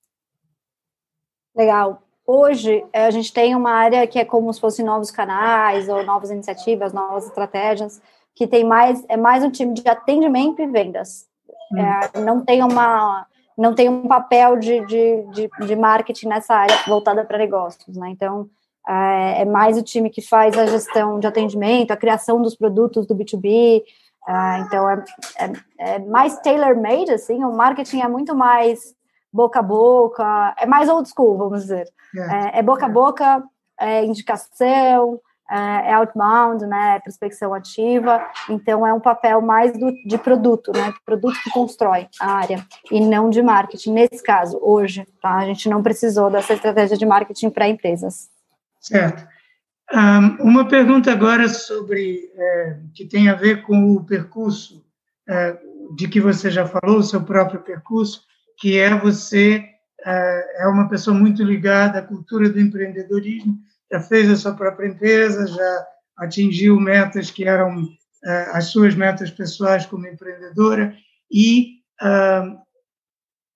Legal. 1.56 2.02
Hoje, 2.26 2.84
eh, 2.92 3.06
a 3.06 3.10
gente 3.10 3.32
tem 3.32 3.56
uma 3.56 3.72
área 3.72 4.06
que 4.06 4.18
é 4.18 4.24
como 4.24 4.52
se 4.52 4.60
fossem 4.60 4.84
novos 4.84 5.10
canais, 5.10 5.88
ou 5.88 6.04
novas 6.04 6.30
iniciativas, 6.30 6.92
novas 6.92 7.26
estratégias, 7.26 8.00
que 8.34 8.46
tem 8.46 8.64
mais, 8.64 9.04
é 9.08 9.16
mais 9.16 9.42
um 9.42 9.50
time 9.50 9.74
de 9.74 9.88
atendimento 9.88 10.62
e 10.62 10.66
vendas. 10.66 11.26
Hum. 11.72 11.78
É, 11.78 12.20
não 12.20 12.44
tem 12.44 12.62
uma 12.62 13.26
não 13.60 13.74
tem 13.74 13.90
um 13.90 14.08
papel 14.08 14.56
de, 14.56 14.80
de, 14.86 15.22
de, 15.34 15.50
de 15.66 15.76
marketing 15.76 16.28
nessa 16.28 16.54
área 16.54 16.74
voltada 16.86 17.22
para 17.26 17.36
negócios, 17.36 17.94
né? 17.94 18.08
Então, 18.08 18.48
é, 18.88 19.42
é, 19.42 19.44
mais 19.44 19.76
o 19.76 19.82
time 19.82 20.08
que 20.08 20.22
faz 20.22 20.56
a 20.56 20.64
gestão 20.64 21.20
de 21.20 21.26
atendimento, 21.26 21.90
a 21.90 21.96
criação 21.96 22.40
dos 22.40 22.56
produtos 22.56 23.06
do 23.06 23.14
B2B, 23.14 23.82
é, 24.26 24.58
então 24.60 24.88
é, 24.88 25.04
é, 25.38 25.52
é 25.94 25.98
mais 25.98 26.38
tailor-made, 26.40 27.12
assim, 27.12 27.44
o 27.44 27.52
marketing 27.52 28.00
é 28.00 28.08
muito 28.08 28.34
mais 28.34 28.94
boca 29.30 29.58
a 29.58 29.62
boca, 29.62 30.54
é 30.58 30.64
mais 30.64 30.88
old 30.88 31.06
school, 31.06 31.36
vamos 31.36 31.60
dizer. 31.60 31.86
É, 32.16 32.60
é 32.60 32.62
boca 32.62 32.86
a 32.86 32.88
boca, 32.88 33.44
é 33.78 34.02
indicação, 34.02 35.20
é, 35.50 35.90
é 35.90 35.94
outbound, 35.94 36.64
né, 36.66 36.96
é 36.96 37.00
prospecção 37.00 37.52
ativa, 37.52 38.24
então 38.48 38.86
é 38.86 38.92
um 38.92 39.00
papel 39.00 39.40
mais 39.40 39.72
do, 39.72 39.92
de 40.04 40.16
produto, 40.16 40.72
né, 40.72 40.92
produto 41.04 41.36
que 41.42 41.50
constrói 41.50 42.06
a 42.20 42.32
área, 42.32 42.64
e 42.90 43.00
não 43.00 43.28
de 43.28 43.42
marketing, 43.42 43.92
nesse 43.92 44.22
caso, 44.22 44.58
hoje, 44.62 45.06
tá, 45.20 45.36
a 45.36 45.44
gente 45.44 45.68
não 45.68 45.82
precisou 45.82 46.30
dessa 46.30 46.54
estratégia 46.54 46.96
de 46.96 47.04
marketing 47.04 47.50
para 47.50 47.68
empresas. 47.68 48.28
Certo. 48.80 49.26
Um, 49.92 50.50
uma 50.50 50.68
pergunta 50.68 51.10
agora 51.10 51.48
sobre, 51.48 52.30
é, 52.36 52.76
que 52.94 53.04
tem 53.04 53.28
a 53.28 53.34
ver 53.34 53.62
com 53.62 53.92
o 53.92 54.04
percurso, 54.04 54.84
é, 55.28 55.58
de 55.96 56.06
que 56.06 56.20
você 56.20 56.50
já 56.50 56.64
falou, 56.64 56.98
o 56.98 57.02
seu 57.02 57.22
próprio 57.22 57.60
percurso, 57.60 58.22
que 58.56 58.78
é 58.78 58.96
você 58.96 59.64
é, 60.04 60.62
é 60.62 60.66
uma 60.68 60.88
pessoa 60.88 61.16
muito 61.16 61.42
ligada 61.42 61.98
à 61.98 62.02
cultura 62.02 62.48
do 62.48 62.60
empreendedorismo, 62.60 63.58
já 63.90 64.00
fez 64.00 64.30
a 64.30 64.36
sua 64.36 64.54
própria 64.54 64.88
empresa, 64.88 65.46
já 65.46 65.86
atingiu 66.16 66.78
metas 66.78 67.30
que 67.30 67.44
eram 67.44 67.84
uh, 67.84 68.50
as 68.52 68.66
suas 68.66 68.94
metas 68.94 69.30
pessoais 69.30 69.86
como 69.86 70.06
empreendedora 70.06 70.96
e 71.30 71.80
uh, 72.02 72.58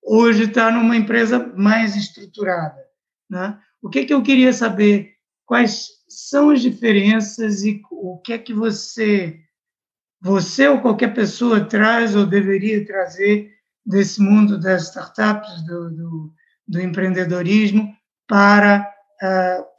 hoje 0.02 0.44
está 0.44 0.70
numa 0.70 0.96
empresa 0.96 1.38
mais 1.56 1.94
estruturada. 1.96 2.82
Né? 3.28 3.58
O 3.82 3.88
que, 3.88 4.00
é 4.00 4.04
que 4.04 4.14
eu 4.14 4.22
queria 4.22 4.52
saber? 4.52 5.14
Quais 5.46 5.88
são 6.08 6.50
as 6.50 6.60
diferenças 6.60 7.62
e 7.64 7.82
o 7.90 8.18
que 8.18 8.32
é 8.32 8.38
que 8.38 8.54
você, 8.54 9.40
você 10.20 10.68
ou 10.68 10.80
qualquer 10.80 11.12
pessoa 11.12 11.64
traz 11.64 12.16
ou 12.16 12.24
deveria 12.24 12.84
trazer 12.86 13.52
desse 13.84 14.22
mundo 14.22 14.58
das 14.58 14.84
startups, 14.84 15.62
do, 15.66 15.90
do, 15.90 16.32
do 16.66 16.80
empreendedorismo 16.80 17.94
para 18.26 18.93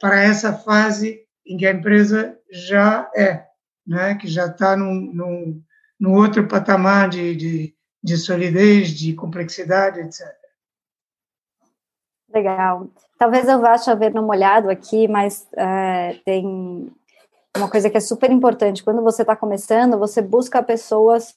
para 0.00 0.22
essa 0.22 0.52
fase 0.52 1.20
em 1.46 1.56
que 1.56 1.66
a 1.66 1.70
empresa 1.70 2.38
já 2.50 3.10
é, 3.14 3.46
né, 3.86 4.14
que 4.16 4.26
já 4.26 4.46
está 4.46 4.76
num, 4.76 4.94
num, 5.12 5.62
num, 5.98 6.14
outro 6.14 6.48
patamar 6.48 7.08
de, 7.08 7.36
de, 7.36 7.74
de 8.02 8.16
solidez, 8.16 8.90
de 8.90 9.14
complexidade, 9.14 10.00
etc. 10.00 10.26
Legal. 12.32 12.88
Talvez 13.18 13.48
eu 13.48 13.60
vá 13.60 13.78
chover 13.78 14.12
no 14.12 14.22
molhado 14.22 14.68
aqui, 14.68 15.06
mas 15.08 15.48
uh, 15.52 16.20
tem 16.24 16.92
uma 17.56 17.70
coisa 17.70 17.88
que 17.88 17.96
é 17.96 18.00
super 18.00 18.30
importante. 18.30 18.82
Quando 18.82 19.02
você 19.02 19.22
está 19.22 19.36
começando, 19.36 19.98
você 19.98 20.20
busca 20.20 20.62
pessoas 20.62 21.36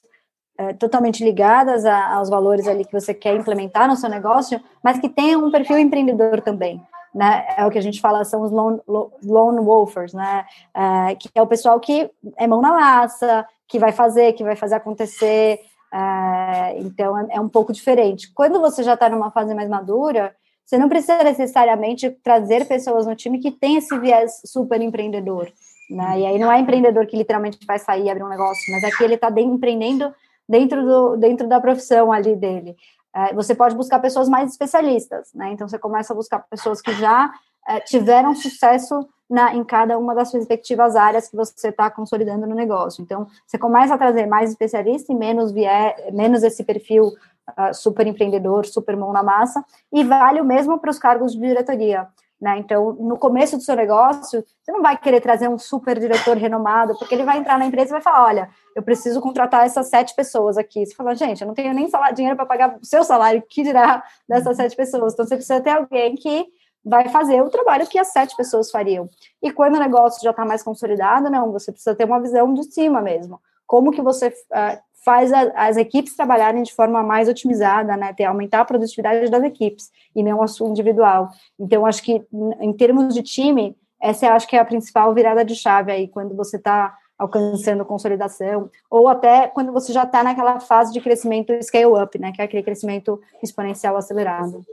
uh, 0.60 0.76
totalmente 0.78 1.24
ligadas 1.24 1.86
a, 1.86 2.14
aos 2.14 2.28
valores 2.28 2.66
ali 2.66 2.84
que 2.84 2.92
você 2.92 3.14
quer 3.14 3.36
implementar 3.36 3.88
no 3.88 3.96
seu 3.96 4.10
negócio, 4.10 4.60
mas 4.82 4.98
que 4.98 5.08
tenham 5.08 5.46
um 5.46 5.50
perfil 5.50 5.78
empreendedor 5.78 6.40
também 6.40 6.82
né? 7.14 7.44
É 7.56 7.66
o 7.66 7.70
que 7.70 7.78
a 7.78 7.82
gente 7.82 8.00
fala, 8.00 8.24
são 8.24 8.42
os 8.42 8.50
lone, 8.50 8.80
lone 8.86 9.60
wolfers, 9.60 10.12
né? 10.12 10.44
É, 10.74 11.14
que 11.14 11.28
é 11.34 11.42
o 11.42 11.46
pessoal 11.46 11.78
que 11.80 12.10
é 12.36 12.46
mão 12.46 12.60
na 12.60 12.72
massa, 12.72 13.46
que 13.68 13.78
vai 13.78 13.92
fazer, 13.92 14.32
que 14.32 14.44
vai 14.44 14.56
fazer 14.56 14.76
acontecer. 14.76 15.60
É, 15.92 16.78
então 16.78 17.18
é, 17.18 17.36
é, 17.36 17.40
um 17.40 17.48
pouco 17.48 17.72
diferente. 17.72 18.32
Quando 18.32 18.60
você 18.60 18.82
já 18.82 18.94
está 18.94 19.08
numa 19.08 19.30
fase 19.30 19.54
mais 19.54 19.68
madura, 19.68 20.34
você 20.64 20.78
não 20.78 20.88
precisa 20.88 21.22
necessariamente 21.24 22.10
trazer 22.22 22.66
pessoas 22.66 23.06
no 23.06 23.16
time 23.16 23.40
que 23.40 23.50
tem 23.50 23.76
esse 23.76 23.98
viés 23.98 24.40
super 24.44 24.80
empreendedor. 24.80 25.50
Né? 25.90 26.20
E 26.20 26.26
aí 26.26 26.38
não 26.38 26.50
é 26.50 26.60
empreendedor 26.60 27.06
que 27.06 27.16
literalmente 27.16 27.58
vai 27.66 27.78
sair 27.78 28.04
e 28.04 28.10
abrir 28.10 28.22
um 28.22 28.28
negócio, 28.28 28.72
mas 28.72 28.84
é 28.84 28.90
que 28.90 29.02
ele 29.02 29.14
está 29.14 29.28
empreendendo 29.40 30.14
dentro, 30.48 30.84
do, 30.84 31.16
dentro 31.16 31.48
da 31.48 31.60
profissão 31.60 32.12
ali 32.12 32.36
dele. 32.36 32.76
É, 33.14 33.34
você 33.34 33.54
pode 33.54 33.74
buscar 33.74 33.98
pessoas 33.98 34.28
mais 34.28 34.50
especialistas, 34.50 35.32
né? 35.34 35.52
Então 35.52 35.68
você 35.68 35.78
começa 35.78 36.12
a 36.12 36.16
buscar 36.16 36.38
pessoas 36.48 36.80
que 36.80 36.92
já 36.94 37.32
é, 37.66 37.80
tiveram 37.80 38.34
sucesso 38.34 39.08
na, 39.28 39.54
em 39.54 39.62
cada 39.62 39.96
uma 39.96 40.14
das 40.14 40.32
respectivas 40.32 40.96
áreas 40.96 41.28
que 41.28 41.36
você 41.36 41.68
está 41.68 41.88
consolidando 41.90 42.46
no 42.46 42.54
negócio. 42.54 43.00
Então 43.02 43.28
você 43.46 43.56
começa 43.56 43.94
a 43.94 43.98
trazer 43.98 44.26
mais 44.26 44.50
especialistas 44.50 45.08
e 45.08 45.14
menos 45.14 45.52
vier, 45.52 46.12
menos 46.12 46.42
esse 46.42 46.64
perfil 46.64 47.04
uh, 47.06 47.72
super 47.72 48.06
empreendedor, 48.06 48.66
super 48.66 48.96
mão 48.96 49.12
na 49.12 49.22
massa, 49.22 49.64
e 49.92 50.02
vale 50.02 50.40
o 50.40 50.44
mesmo 50.44 50.78
para 50.80 50.90
os 50.90 50.98
cargos 50.98 51.32
de 51.32 51.38
diretoria. 51.38 52.08
Né? 52.40 52.58
Então, 52.58 52.94
no 52.94 53.18
começo 53.18 53.56
do 53.56 53.62
seu 53.62 53.76
negócio, 53.76 54.42
você 54.62 54.72
não 54.72 54.80
vai 54.80 54.96
querer 54.96 55.20
trazer 55.20 55.46
um 55.46 55.58
super 55.58 55.98
diretor 55.98 56.38
renomado, 56.38 56.96
porque 56.98 57.14
ele 57.14 57.24
vai 57.24 57.36
entrar 57.36 57.58
na 57.58 57.66
empresa 57.66 57.90
e 57.90 57.92
vai 57.92 58.00
falar: 58.00 58.24
olha, 58.24 58.50
eu 58.74 58.82
preciso 58.82 59.20
contratar 59.20 59.66
essas 59.66 59.88
sete 59.88 60.14
pessoas 60.16 60.56
aqui. 60.56 60.86
Você 60.86 60.94
fala, 60.94 61.14
gente, 61.14 61.42
eu 61.42 61.46
não 61.46 61.54
tenho 61.54 61.74
nem 61.74 61.88
salário, 61.88 62.16
dinheiro 62.16 62.36
para 62.36 62.46
pagar 62.46 62.78
o 62.80 62.84
seu 62.84 63.04
salário, 63.04 63.42
que 63.46 63.62
dirá 63.62 64.02
dessas 64.26 64.56
sete 64.56 64.74
pessoas? 64.74 65.12
Então, 65.12 65.26
você 65.26 65.36
precisa 65.36 65.60
ter 65.60 65.70
alguém 65.70 66.14
que 66.14 66.46
vai 66.82 67.10
fazer 67.10 67.42
o 67.42 67.50
trabalho 67.50 67.86
que 67.86 67.98
as 67.98 68.08
sete 68.08 68.34
pessoas 68.34 68.70
fariam. 68.70 69.06
E 69.42 69.52
quando 69.52 69.74
o 69.74 69.78
negócio 69.80 70.22
já 70.22 70.30
está 70.30 70.46
mais 70.46 70.62
consolidado, 70.62 71.28
não, 71.28 71.52
você 71.52 71.70
precisa 71.70 71.94
ter 71.94 72.04
uma 72.04 72.20
visão 72.20 72.54
de 72.54 72.64
cima 72.72 73.02
mesmo. 73.02 73.38
Como 73.66 73.92
que 73.92 74.00
você 74.00 74.28
uh, 74.28 74.80
faz 75.04 75.32
a, 75.32 75.42
as 75.54 75.76
equipes 75.76 76.14
trabalharem 76.14 76.62
de 76.62 76.74
forma 76.74 77.02
mais 77.02 77.28
otimizada, 77.28 77.96
né, 77.96 78.12
ter 78.12 78.24
aumentar 78.24 78.60
a 78.60 78.64
produtividade 78.64 79.30
das 79.30 79.42
equipes 79.42 79.90
e 80.14 80.22
não 80.22 80.42
a 80.42 80.46
sua 80.46 80.68
individual. 80.68 81.30
Então, 81.58 81.86
acho 81.86 82.02
que 82.02 82.22
em 82.60 82.72
termos 82.72 83.14
de 83.14 83.22
time, 83.22 83.76
essa 84.00 84.26
eu 84.26 84.32
acho 84.32 84.46
que 84.46 84.56
é 84.56 84.60
a 84.60 84.64
principal 84.64 85.14
virada 85.14 85.44
de 85.44 85.54
chave 85.54 85.90
aí 85.90 86.08
quando 86.08 86.36
você 86.36 86.56
está 86.56 86.94
alcançando 87.18 87.84
consolidação, 87.84 88.70
ou 88.90 89.06
até 89.06 89.46
quando 89.48 89.72
você 89.72 89.92
já 89.92 90.04
está 90.04 90.22
naquela 90.22 90.58
fase 90.58 90.90
de 90.90 91.02
crescimento 91.02 91.52
scale 91.62 92.02
up, 92.02 92.18
né, 92.18 92.32
que 92.32 92.40
é 92.40 92.44
aquele 92.44 92.62
crescimento 92.62 93.20
exponencial 93.42 93.96
acelerado. 93.96 94.64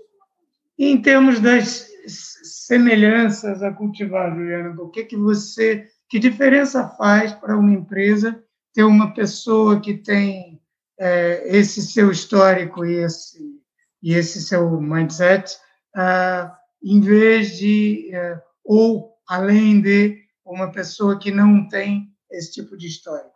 Em 0.80 1.02
termos 1.02 1.42
das 1.42 1.90
semelhanças 2.08 3.62
a 3.62 3.72
cultivar, 3.72 4.34
Juliana, 4.34 4.82
o 4.82 4.90
que 4.90 5.04
que 5.04 5.18
você, 5.18 5.88
que 6.10 6.20
diferença 6.20 6.88
faz 6.90 7.34
para 7.34 7.58
uma 7.58 7.74
empresa 7.74 8.42
ter 8.78 8.84
uma 8.84 9.12
pessoa 9.12 9.82
que 9.82 9.96
tem 9.96 10.62
é, 11.00 11.58
esse 11.58 11.82
seu 11.82 12.12
histórico 12.12 12.86
e 12.86 12.98
esse, 12.98 13.60
e 14.04 14.14
esse 14.14 14.40
seu 14.40 14.80
mindset 14.80 15.58
ah, 15.96 16.56
em 16.84 17.02
vez 17.02 17.58
de, 17.58 18.12
eh, 18.14 18.40
ou 18.64 19.16
além 19.28 19.82
de, 19.82 20.20
uma 20.46 20.72
pessoa 20.72 21.18
que 21.18 21.32
não 21.32 21.68
tem 21.68 22.14
esse 22.30 22.54
tipo 22.54 22.78
de 22.78 22.86
história? 22.86 23.32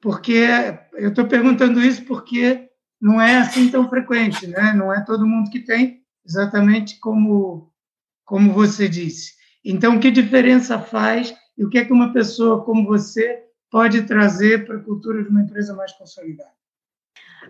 Porque 0.00 0.46
eu 0.94 1.10
estou 1.10 1.26
perguntando 1.26 1.82
isso 1.82 2.02
porque 2.06 2.66
não 2.98 3.20
é 3.20 3.36
assim 3.36 3.70
tão 3.70 3.86
frequente, 3.90 4.46
né? 4.46 4.72
Não 4.72 4.90
é 4.90 5.04
todo 5.04 5.26
mundo 5.26 5.50
que 5.50 5.60
tem, 5.60 6.02
exatamente 6.24 6.98
como 7.00 7.70
como 8.24 8.54
você 8.54 8.88
disse. 8.88 9.34
Então, 9.62 10.00
que 10.00 10.10
diferença 10.10 10.80
faz 10.80 11.34
e 11.58 11.66
o 11.66 11.68
que 11.68 11.76
é 11.76 11.84
que 11.84 11.92
uma 11.92 12.14
pessoa 12.14 12.64
como 12.64 12.86
você 12.86 13.44
pode 13.74 14.02
trazer 14.02 14.64
para 14.64 14.76
a 14.76 14.80
cultura 14.80 15.20
de 15.20 15.28
uma 15.28 15.40
empresa 15.40 15.74
mais 15.74 15.90
consolidada? 15.90 16.52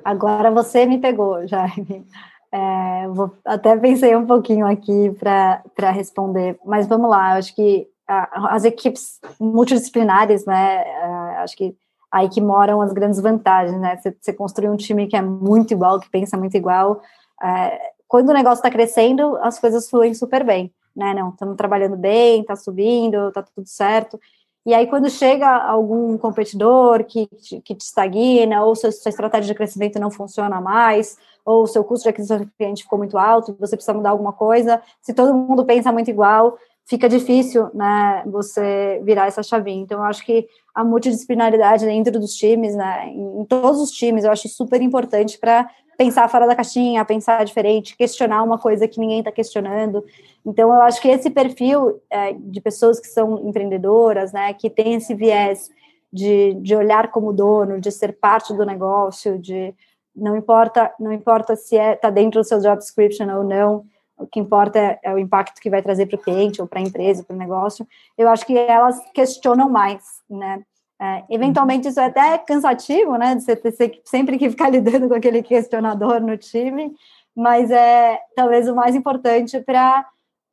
Agora 0.03 0.51
você 0.51 0.87
me 0.87 0.97
pegou, 0.97 1.47
Jaime. 1.47 2.07
É, 2.51 3.09
vou, 3.09 3.37
até 3.45 3.77
pensei 3.77 4.17
um 4.17 4.25
pouquinho 4.25 4.67
aqui 4.67 5.15
para 5.19 5.91
responder, 5.91 6.59
mas 6.65 6.87
vamos 6.87 7.11
lá. 7.11 7.35
Acho 7.35 7.55
que 7.55 7.87
a, 8.09 8.55
as 8.55 8.65
equipes 8.65 9.21
multidisciplinares, 9.39 10.47
né? 10.47 10.85
A, 11.03 11.43
acho 11.43 11.55
que 11.59 11.77
aí 12.11 12.27
que 12.31 12.41
moram 12.41 12.81
as 12.81 12.95
grandes 12.95 13.21
vantagens, 13.21 13.79
né? 13.79 13.99
Você, 13.99 14.17
você 14.19 14.33
construir 14.33 14.71
um 14.71 14.77
time 14.79 15.07
que 15.07 15.17
é 15.17 15.21
muito 15.21 15.75
igual, 15.75 16.01
que 16.01 16.09
pensa 16.09 16.39
muito 16.39 16.57
igual. 16.57 17.03
É, 17.43 17.79
quando 18.09 18.31
o 18.31 18.35
negócio 18.35 18.61
está 18.61 18.71
crescendo, 18.71 19.37
as 19.43 19.59
coisas 19.59 19.91
fluem 19.91 20.15
super 20.15 20.43
bem, 20.43 20.73
né? 20.97 21.13
Não, 21.13 21.29
estamos 21.29 21.55
trabalhando 21.55 21.99
bem, 21.99 22.41
está 22.41 22.57
subindo, 22.57 23.29
está 23.29 23.43
tudo 23.43 23.69
certo. 23.69 24.19
E 24.67 24.73
aí, 24.73 24.87
quando 24.87 25.11
chega 25.11 25.47
algum 25.47 26.17
competidor 26.17 27.05
que, 27.05 27.27
que 27.63 27.75
te 27.75 27.83
estagna, 27.83 28.65
ou 28.65 28.75
sua, 28.75 28.91
sua 28.91 29.11
estratégia 29.11 29.49
de 29.49 29.55
crescimento 29.55 30.01
não 30.01 30.11
funciona 30.11 30.59
mais, 30.59 31.19
ou 31.45 31.67
seu 31.67 31.85
custo 31.85 32.05
de 32.05 32.09
aquisição 32.09 32.39
de 32.39 32.47
cliente 32.47 32.83
ficou 32.83 32.99
muito 32.99 33.19
alto, 33.19 33.55
você 33.61 33.77
precisa 33.77 33.93
mudar 33.93 34.11
alguma 34.11 34.33
coisa, 34.33 34.81
se 35.03 35.13
todo 35.13 35.35
mundo 35.35 35.67
pensa 35.67 35.93
muito 35.93 36.09
igual, 36.11 36.57
fica 36.87 37.09
difícil, 37.09 37.71
né, 37.75 38.23
você 38.27 39.01
virar 39.05 39.27
essa 39.27 39.43
chavinha. 39.43 39.83
Então, 39.83 39.99
eu 39.99 40.05
acho 40.05 40.25
que 40.25 40.47
a 40.75 40.85
multidisciplinaridade 40.85 41.87
dentro 41.87 42.19
dos 42.19 42.35
times, 42.35 42.75
né, 42.75 43.09
em 43.09 43.45
todos 43.45 43.81
os 43.81 43.91
times, 43.91 44.25
eu 44.25 44.31
acho 44.31 44.49
super 44.49 44.81
importante 44.83 45.39
para 45.39 45.69
pensar 45.97 46.29
fora 46.29 46.47
da 46.47 46.57
caixinha, 46.57 47.05
pensar 47.05 47.45
diferente, 47.45 47.97
questionar 47.97 48.43
uma 48.43 48.59
coisa 48.59 48.87
que 48.87 48.99
ninguém 49.01 49.21
está 49.21 49.31
questionando. 49.31 50.05
Então, 50.45 50.75
eu 50.75 50.83
acho 50.83 51.01
que 51.01 51.09
esse 51.09 51.31
perfil 51.31 52.01
é, 52.11 52.33
de 52.35 52.61
pessoas 52.61 53.01
que 53.01 53.07
são 53.07 53.49
empreendedoras, 53.49 54.33
né, 54.33 54.53
que 54.53 54.69
tem 54.69 54.95
esse 54.95 55.15
viés 55.15 55.71
de, 56.13 56.55
de 56.55 56.77
olhar 56.77 57.11
como 57.11 57.33
dono, 57.33 57.81
de 57.81 57.91
ser 57.91 58.13
parte 58.19 58.53
do 58.53 58.67
negócio, 58.67 59.39
de 59.39 59.75
não 60.15 60.37
importa, 60.37 60.93
não 61.01 61.13
importa 61.13 61.57
se 61.57 61.77
está 61.77 61.91
é, 61.91 61.97
tá 61.97 62.11
dentro 62.11 62.41
do 62.41 62.47
seu 62.47 62.61
job 62.61 62.79
description 62.79 63.29
ou 63.37 63.43
não, 63.43 63.85
o 64.17 64.27
que 64.27 64.41
importa 64.41 64.99
é, 65.03 65.13
o 65.13 65.19
impacto 65.19 65.61
que 65.61 65.71
vai 65.71 65.83
trazer 65.83 66.07
para 66.07 66.17
o 66.17 66.23
cliente 66.23 66.61
ou 66.61 66.69
para 66.69 66.79
a 66.79 66.83
empresa, 66.83 67.25
para 67.25 67.35
o 67.35 67.39
negócio. 67.39 67.87
Eu 68.17 68.29
acho 68.29 68.47
que 68.47 68.57
elas 68.57 68.99
questionam 69.13 69.69
mais, 69.69 70.05
né? 70.29 70.63
É, 71.01 71.25
eventualmente 71.29 71.89
isso 71.89 71.99
é 71.99 72.07
até 72.07 72.39
cansativo, 72.39 73.17
né? 73.17 73.35
De 73.35 73.43
você 73.43 73.57
ter 73.57 74.01
sempre 74.05 74.39
que 74.39 74.51
ficar 74.51 74.69
lidando 74.71 75.09
com 75.09 75.15
aquele 75.15 75.43
questionador 75.43 76.21
no 76.21 76.37
time, 76.37 76.95
mas 77.35 77.71
é 77.71 78.21
talvez 78.37 78.69
o 78.69 78.75
mais 78.75 78.95
importante 78.95 79.61
para 79.61 80.07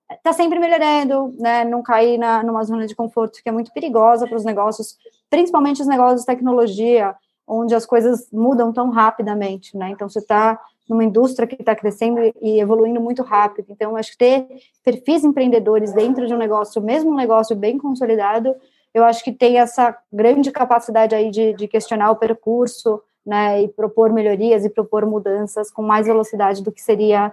estar 0.09 0.21
tá 0.23 0.33
sempre 0.33 0.59
melhorando, 0.59 1.35
né? 1.39 1.63
Não 1.63 1.83
cair 1.83 2.17
na, 2.17 2.43
numa 2.43 2.63
zona 2.63 2.87
de 2.87 2.95
conforto 2.95 3.41
que 3.43 3.49
é 3.49 3.51
muito 3.51 3.71
perigosa 3.71 4.27
para 4.27 4.37
os 4.37 4.43
negócios, 4.43 4.97
principalmente 5.29 5.81
os 5.81 5.87
negócios 5.87 6.21
de 6.21 6.25
tecnologia, 6.25 7.15
onde 7.47 7.75
as 7.75 7.85
coisas 7.85 8.27
mudam 8.31 8.73
tão 8.73 8.89
rapidamente, 8.89 9.77
né? 9.77 9.89
Então 9.89 10.09
você 10.09 10.19
está 10.19 10.59
numa 10.91 11.05
indústria 11.05 11.47
que 11.47 11.55
está 11.55 11.73
crescendo 11.73 12.19
e 12.41 12.59
evoluindo 12.59 12.99
muito 12.99 13.23
rápido. 13.23 13.67
Então, 13.69 13.95
acho 13.95 14.11
que 14.11 14.17
ter 14.17 14.45
perfis 14.83 15.23
empreendedores 15.23 15.93
dentro 15.93 16.27
de 16.27 16.33
um 16.33 16.37
negócio, 16.37 16.81
mesmo 16.81 17.11
um 17.11 17.15
negócio 17.15 17.55
bem 17.55 17.77
consolidado, 17.77 18.53
eu 18.93 19.05
acho 19.05 19.23
que 19.23 19.31
tem 19.31 19.57
essa 19.57 19.97
grande 20.11 20.51
capacidade 20.51 21.15
aí 21.15 21.31
de, 21.31 21.53
de 21.53 21.65
questionar 21.65 22.11
o 22.11 22.17
percurso, 22.17 23.01
né, 23.25 23.61
e 23.61 23.69
propor 23.69 24.11
melhorias 24.11 24.65
e 24.65 24.69
propor 24.69 25.05
mudanças 25.05 25.71
com 25.71 25.81
mais 25.81 26.07
velocidade 26.07 26.61
do 26.61 26.73
que 26.73 26.81
seria 26.81 27.31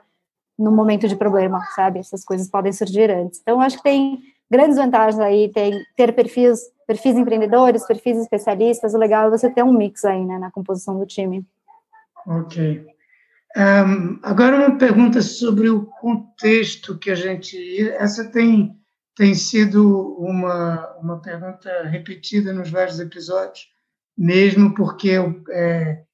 no 0.56 0.70
momento 0.70 1.08
de 1.08 1.16
problema, 1.16 1.60
sabe? 1.74 1.98
Essas 1.98 2.24
coisas 2.24 2.48
podem 2.48 2.72
surgir 2.72 3.10
antes. 3.10 3.40
Então, 3.40 3.60
acho 3.60 3.78
que 3.78 3.82
tem 3.82 4.20
grandes 4.48 4.76
vantagens 4.76 5.18
aí, 5.18 5.48
tem 5.48 5.82
ter 5.96 6.12
perfis, 6.12 6.60
perfis 6.86 7.16
empreendedores, 7.16 7.84
perfis 7.84 8.18
especialistas, 8.18 8.94
o 8.94 8.98
legal 8.98 9.26
é 9.26 9.30
você 9.30 9.50
ter 9.50 9.64
um 9.64 9.72
mix 9.72 10.04
aí, 10.04 10.24
né, 10.24 10.38
na 10.38 10.52
composição 10.52 10.96
do 10.96 11.04
time. 11.04 11.44
Ok. 12.24 12.97
Um, 13.56 14.20
agora 14.22 14.56
uma 14.56 14.78
pergunta 14.78 15.22
sobre 15.22 15.68
o 15.68 15.86
contexto 15.86 16.98
que 16.98 17.10
a 17.10 17.14
gente... 17.14 17.88
Essa 17.90 18.24
tem 18.30 18.78
tem 19.18 19.34
sido 19.34 20.16
uma, 20.16 20.96
uma 20.98 21.20
pergunta 21.20 21.82
repetida 21.82 22.52
nos 22.52 22.70
vários 22.70 23.00
episódios, 23.00 23.66
mesmo 24.16 24.72
porque 24.76 25.10
é, 25.50 26.04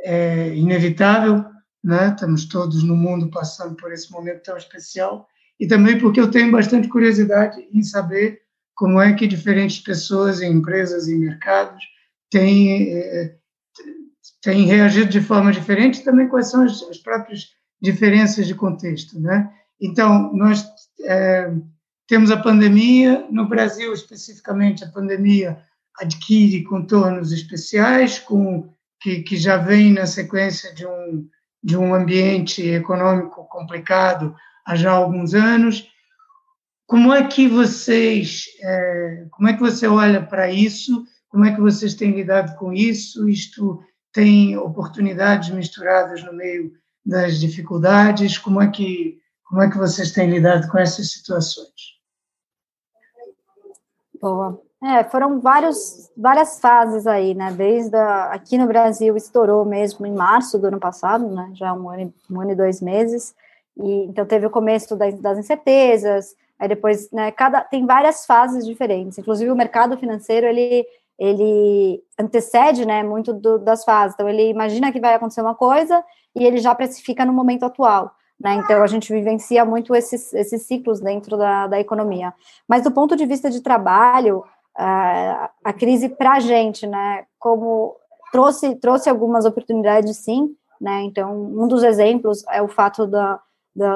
é 0.00 0.56
inevitável, 0.56 1.44
né? 1.84 2.08
estamos 2.08 2.46
todos 2.46 2.82
no 2.82 2.96
mundo 2.96 3.30
passando 3.30 3.76
por 3.76 3.92
esse 3.92 4.10
momento 4.10 4.44
tão 4.44 4.56
especial, 4.56 5.28
e 5.60 5.66
também 5.66 5.98
porque 5.98 6.18
eu 6.18 6.30
tenho 6.30 6.50
bastante 6.50 6.88
curiosidade 6.88 7.68
em 7.70 7.82
saber 7.82 8.40
como 8.74 8.98
é 8.98 9.12
que 9.12 9.26
diferentes 9.26 9.80
pessoas 9.80 10.40
em 10.40 10.50
empresas 10.50 11.06
e 11.06 11.14
mercados 11.14 11.84
têm, 12.30 12.94
é, 12.94 13.36
têm 14.44 14.66
reagido 14.66 15.10
de 15.10 15.20
forma 15.20 15.50
diferente, 15.50 16.04
também 16.04 16.28
quais 16.28 16.50
são 16.50 16.62
as, 16.62 16.80
as 16.84 16.98
próprias 16.98 17.48
diferenças 17.82 18.46
de 18.46 18.54
contexto. 18.54 19.18
Né? 19.18 19.50
Então, 19.80 20.32
nós... 20.32 20.64
É, 21.00 21.50
temos 22.06 22.30
a 22.30 22.36
pandemia, 22.36 23.26
no 23.30 23.48
Brasil 23.48 23.92
especificamente, 23.92 24.84
a 24.84 24.90
pandemia 24.90 25.58
adquire 25.98 26.62
contornos 26.64 27.32
especiais, 27.32 28.18
com, 28.18 28.68
que, 29.00 29.22
que 29.22 29.36
já 29.36 29.56
vem 29.56 29.92
na 29.92 30.06
sequência 30.06 30.74
de 30.74 30.86
um, 30.86 31.26
de 31.62 31.76
um 31.76 31.94
ambiente 31.94 32.62
econômico 32.62 33.44
complicado 33.48 34.34
há 34.66 34.76
já 34.76 34.90
alguns 34.90 35.32
anos. 35.34 35.88
Como 36.86 37.12
é 37.12 37.26
que 37.26 37.48
vocês, 37.48 38.44
é, 38.62 39.26
como 39.30 39.48
é 39.48 39.54
que 39.54 39.60
você 39.60 39.86
olha 39.86 40.22
para 40.22 40.50
isso? 40.50 41.06
Como 41.28 41.46
é 41.46 41.54
que 41.54 41.60
vocês 41.60 41.94
têm 41.94 42.10
lidado 42.10 42.54
com 42.56 42.70
isso? 42.72 43.26
Isto 43.28 43.82
tem 44.14 44.56
oportunidades 44.56 45.50
misturadas 45.50 46.22
no 46.22 46.32
meio 46.32 46.72
das 47.04 47.38
dificuldades? 47.38 48.38
Como 48.38 48.62
é 48.62 48.70
que 48.70 49.20
como 49.44 49.62
é 49.62 49.70
que 49.70 49.76
vocês 49.76 50.10
têm 50.10 50.30
lidado 50.30 50.68
com 50.68 50.78
essas 50.78 51.12
situações? 51.12 51.98
Boa. 54.20 54.58
É, 54.82 55.04
foram 55.04 55.38
vários, 55.38 56.10
várias 56.16 56.58
fases 56.58 57.06
aí, 57.06 57.34
né? 57.34 57.52
Desde 57.52 57.94
a, 57.94 58.32
aqui 58.32 58.56
no 58.56 58.66
Brasil 58.66 59.16
estourou 59.16 59.64
mesmo 59.64 60.06
em 60.06 60.12
março 60.12 60.58
do 60.58 60.66
ano 60.66 60.80
passado, 60.80 61.28
né? 61.28 61.50
Já 61.54 61.72
um 61.72 61.88
ano, 61.88 62.12
um 62.30 62.40
ano 62.40 62.52
e 62.52 62.56
dois 62.56 62.80
meses. 62.80 63.34
E 63.76 64.06
então 64.06 64.24
teve 64.24 64.46
o 64.46 64.50
começo 64.50 64.96
das, 64.96 65.14
das 65.20 65.38
incertezas. 65.38 66.34
Aí 66.58 66.68
depois, 66.68 67.10
né? 67.10 67.30
Cada 67.30 67.60
tem 67.60 67.86
várias 67.86 68.26
fases 68.26 68.64
diferentes. 68.66 69.18
Inclusive 69.18 69.50
o 69.50 69.56
mercado 69.56 69.96
financeiro 69.98 70.46
ele 70.46 70.86
ele 71.18 72.02
antecede, 72.18 72.86
né? 72.86 73.02
Muito 73.02 73.32
do, 73.32 73.58
das 73.58 73.84
fases. 73.84 74.14
Então 74.14 74.28
ele 74.28 74.50
imagina 74.50 74.92
que 74.92 75.00
vai 75.00 75.14
acontecer 75.14 75.40
uma 75.40 75.54
coisa 75.54 76.04
e 76.34 76.44
ele 76.44 76.58
já 76.58 76.74
precifica 76.74 77.24
no 77.24 77.32
momento 77.32 77.64
atual. 77.64 78.14
Né? 78.40 78.54
Então, 78.56 78.82
a 78.82 78.86
gente 78.86 79.12
vivencia 79.12 79.64
muito 79.64 79.94
esses, 79.94 80.32
esses 80.34 80.62
ciclos 80.62 81.00
dentro 81.00 81.36
da, 81.36 81.66
da 81.66 81.80
economia. 81.80 82.34
Mas, 82.68 82.82
do 82.82 82.90
ponto 82.90 83.14
de 83.16 83.24
vista 83.24 83.48
de 83.48 83.60
trabalho, 83.60 84.44
a, 84.76 85.50
a 85.62 85.72
crise 85.72 86.08
para 86.08 86.32
a 86.32 86.40
gente, 86.40 86.86
né, 86.86 87.24
como 87.38 87.96
trouxe, 88.32 88.74
trouxe 88.76 89.08
algumas 89.08 89.44
oportunidades, 89.44 90.16
sim. 90.16 90.54
Né? 90.80 91.02
Então, 91.02 91.32
um 91.32 91.68
dos 91.68 91.82
exemplos 91.82 92.44
é 92.50 92.60
o 92.60 92.68
fato 92.68 93.06
da, 93.06 93.40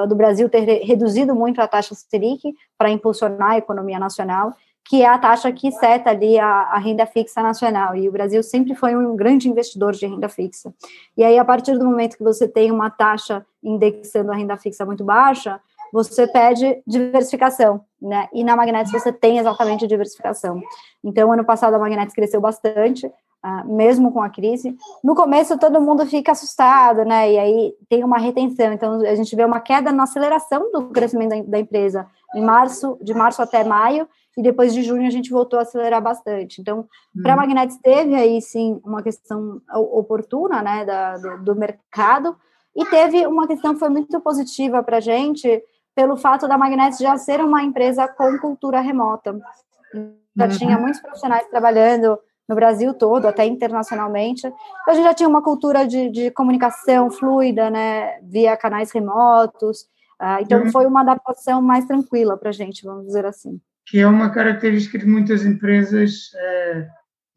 do 0.07 0.15
Brasil 0.15 0.49
ter 0.49 0.63
reduzido 0.83 1.35
muito 1.35 1.61
a 1.61 1.67
taxa 1.67 1.93
Selic 1.93 2.53
para 2.77 2.89
impulsionar 2.89 3.51
a 3.51 3.57
economia 3.57 3.99
nacional 3.99 4.53
que 4.85 5.03
é 5.03 5.07
a 5.07 5.17
taxa 5.17 5.51
que 5.51 5.71
seta 5.71 6.09
ali 6.09 6.39
a, 6.39 6.47
a, 6.47 6.79
renda 6.79 7.05
fixa 7.05 7.41
nacional, 7.43 7.95
e 7.95 8.09
o 8.09 8.11
Brasil 8.11 8.41
sempre 8.41 8.73
foi 8.73 8.95
um 8.95 9.15
grande 9.15 9.47
investidor 9.47 9.93
de 9.93 10.07
renda 10.07 10.27
fixa. 10.27 10.73
E 11.15 11.23
aí, 11.23 11.37
a 11.37 11.45
partir 11.45 11.77
do 11.77 11.85
momento 11.85 12.17
que 12.17 12.23
você 12.23 12.47
tem 12.47 12.71
uma 12.71 12.89
taxa 12.89 13.45
indexando 13.63 14.31
a 14.31 14.35
renda 14.35 14.57
fixa 14.57 14.85
muito 14.85 15.03
baixa, 15.03 15.61
você 15.91 16.27
pede 16.27 16.81
diversificação, 16.85 17.81
né? 18.01 18.27
E 18.33 18.43
na 18.43 18.55
Magnetis 18.55 18.91
você 18.91 19.11
tem 19.11 19.37
exatamente 19.37 19.87
diversificação. 19.87 20.61
Então, 21.03 21.31
ano 21.31 21.43
passado 21.43 21.73
a 21.73 21.79
Magnetis 21.79 22.13
cresceu 22.13 22.39
bastante, 22.39 23.07
uh, 23.07 23.67
mesmo 23.67 24.11
com 24.11 24.21
a 24.21 24.29
crise. 24.29 24.75
No 25.03 25.15
começo 25.15 25.57
todo 25.57 25.81
mundo 25.81 26.05
fica 26.05 26.31
assustado, 26.31 27.03
né? 27.05 27.31
E 27.31 27.39
aí 27.39 27.73
tem 27.87 28.03
uma 28.03 28.17
retenção. 28.17 28.71
Então, 28.73 29.01
a 29.01 29.15
gente 29.15 29.35
vê 29.35 29.43
uma 29.43 29.59
queda 29.59 29.91
na 29.91 30.03
aceleração 30.03 30.71
do 30.71 30.89
crescimento 30.89 31.29
da, 31.29 31.41
da 31.43 31.59
empresa 31.59 32.07
em 32.35 32.43
março, 32.43 32.97
de 33.01 33.13
março 33.13 33.41
até 33.41 33.63
maio, 33.63 34.07
e 34.39 34.41
depois 34.41 34.73
de 34.73 34.81
junho 34.83 35.05
a 35.05 35.09
gente 35.09 35.29
voltou 35.29 35.59
a 35.59 35.63
acelerar 35.63 36.01
bastante. 36.01 36.61
Então, 36.61 36.87
uhum. 37.13 37.21
para 37.21 37.33
a 37.33 37.35
Magnetis 37.35 37.77
teve 37.77 38.15
aí 38.15 38.41
sim 38.41 38.79
uma 38.85 39.03
questão 39.03 39.61
oportuna, 39.73 40.61
né, 40.61 40.85
da, 40.85 41.17
do, 41.17 41.43
do 41.43 41.55
mercado, 41.55 42.37
e 42.73 42.85
teve 42.85 43.27
uma 43.27 43.45
questão 43.45 43.73
que 43.73 43.79
foi 43.79 43.89
muito 43.89 44.17
positiva 44.21 44.81
para 44.81 44.97
a 44.97 45.01
gente, 45.01 45.61
pelo 45.93 46.15
fato 46.15 46.47
da 46.47 46.57
Magnetis 46.57 46.99
já 46.99 47.17
ser 47.17 47.41
uma 47.41 47.61
empresa 47.61 48.07
com 48.07 48.39
cultura 48.39 48.79
remota. 48.79 49.37
Já 50.37 50.45
uhum. 50.45 50.51
tinha 50.51 50.77
muitos 50.77 51.01
profissionais 51.01 51.45
trabalhando 51.49 52.17
no 52.47 52.55
Brasil 52.55 52.93
todo, 52.93 53.25
até 53.25 53.45
internacionalmente. 53.45 54.47
Então, 54.47 54.55
a 54.87 54.93
gente 54.93 55.03
já 55.03 55.13
tinha 55.13 55.27
uma 55.27 55.43
cultura 55.43 55.85
de, 55.85 56.09
de 56.09 56.31
comunicação 56.31 57.11
fluida, 57.11 57.69
né, 57.69 58.21
via 58.21 58.55
canais 58.55 58.89
remotos. 58.93 59.81
Uh, 60.21 60.39
então, 60.39 60.61
uhum. 60.61 60.71
foi 60.71 60.85
uma 60.85 61.01
adaptação 61.01 61.61
mais 61.61 61.83
tranquila 61.83 62.37
para 62.37 62.49
a 62.49 62.53
gente, 62.53 62.85
vamos 62.85 63.05
dizer 63.05 63.25
assim. 63.25 63.59
Que 63.89 63.99
é 63.99 64.07
uma 64.07 64.29
característica 64.29 64.97
de 64.97 65.05
muitas 65.05 65.45
empresas 65.45 66.31
é, 66.35 66.87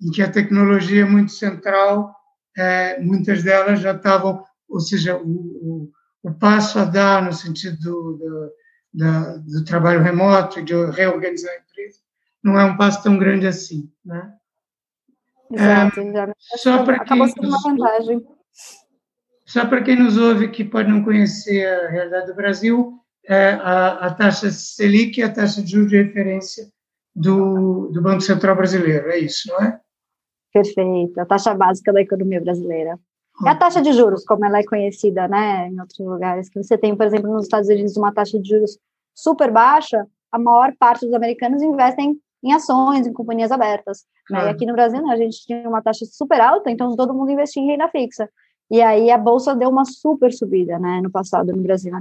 em 0.03 0.11
que 0.11 0.23
a 0.23 0.31
tecnologia 0.31 1.03
é 1.03 1.09
muito 1.09 1.33
central, 1.33 2.15
é, 2.57 3.01
muitas 3.01 3.43
delas 3.43 3.81
já 3.81 3.93
estavam, 3.93 4.45
ou 4.69 4.81
seja, 4.81 5.17
o, 5.17 5.23
o, 5.23 5.93
o 6.23 6.35
passo 6.35 6.79
a 6.79 6.85
dar 6.85 7.23
no 7.23 7.33
sentido 7.33 7.79
do, 7.79 8.53
do, 8.93 9.41
do, 9.41 9.65
trabalho 9.65 10.03
remoto 10.03 10.61
e 10.61 10.65
de 10.65 10.75
reorganizar 10.91 11.53
a 11.53 11.59
empresa, 11.59 12.01
não 12.43 12.59
é 12.59 12.65
um 12.65 12.77
passo 12.77 13.03
tão 13.03 13.19
grande 13.19 13.47
assim, 13.47 13.91
né? 14.05 14.35
Exato, 15.51 16.01
é, 16.01 16.33
só 16.57 16.83
para 16.85 17.05
sendo 17.07 17.49
uma 17.49 17.63
vantagem. 17.63 18.27
Só 19.45 19.67
para 19.67 19.83
quem 19.83 19.97
nos 19.97 20.17
ouve 20.17 20.49
que 20.49 20.65
pode 20.65 20.89
não 20.89 21.05
conhecer 21.05 21.67
a 21.67 21.89
realidade 21.89 22.27
do 22.27 22.35
Brasil, 22.35 23.02
a, 23.29 24.07
a 24.07 24.15
taxa 24.15 24.51
Selic 24.51 25.21
é 25.21 25.25
a 25.25 25.33
taxa 25.33 25.63
de 25.63 25.71
juros 25.71 25.91
de 25.91 26.03
referência 26.03 26.69
do, 27.15 27.89
do 27.89 28.03
Banco 28.03 28.21
Central 28.21 28.57
Brasileiro, 28.57 29.11
é 29.11 29.19
isso, 29.19 29.49
não 29.49 29.61
é? 29.61 29.81
Perfeito, 30.53 31.19
a 31.19 31.25
taxa 31.25 31.55
básica 31.55 31.93
da 31.93 32.01
economia 32.01 32.41
brasileira. 32.41 32.99
É 33.47 33.49
a 33.49 33.57
taxa 33.57 33.81
de 33.81 33.93
juros, 33.93 34.25
como 34.25 34.45
ela 34.45 34.59
é 34.59 34.65
conhecida, 34.65 35.27
né, 35.27 35.69
em 35.69 35.81
outros 35.81 35.99
lugares. 35.99 36.49
Que 36.49 36.63
você 36.63 36.77
tem, 36.77 36.95
por 36.95 37.07
exemplo, 37.07 37.33
nos 37.33 37.45
Estados 37.45 37.69
Unidos, 37.69 37.97
uma 37.97 38.13
taxa 38.13 38.39
de 38.39 38.49
juros 38.49 38.79
super 39.15 39.51
baixa, 39.51 40.07
a 40.31 40.39
maior 40.39 40.73
parte 40.79 41.07
dos 41.07 41.15
americanos 41.15 41.63
investem 41.63 42.19
em 42.45 42.53
ações, 42.53 43.07
em 43.07 43.13
companhias 43.13 43.51
abertas. 43.51 44.05
Né? 44.31 44.47
E 44.47 44.49
aqui 44.49 44.67
no 44.67 44.73
Brasil, 44.73 45.03
né, 45.03 45.13
a 45.13 45.17
gente 45.17 45.45
tinha 45.45 45.69
uma 45.69 45.83
taxa 45.83 46.05
super 46.07 46.41
alta, 46.41 46.71
então 46.71 46.95
todo 46.95 47.15
mundo 47.15 47.31
investia 47.31 47.63
em 47.63 47.67
renda 47.67 47.89
fixa. 47.89 48.29
E 48.71 48.81
aí 48.81 49.11
a 49.11 49.19
bolsa 49.19 49.55
deu 49.55 49.69
uma 49.69 49.85
super 49.85 50.33
subida, 50.33 50.79
né, 50.79 51.01
no 51.03 51.11
passado 51.11 51.53
no 51.53 51.63
Brasil. 51.63 51.93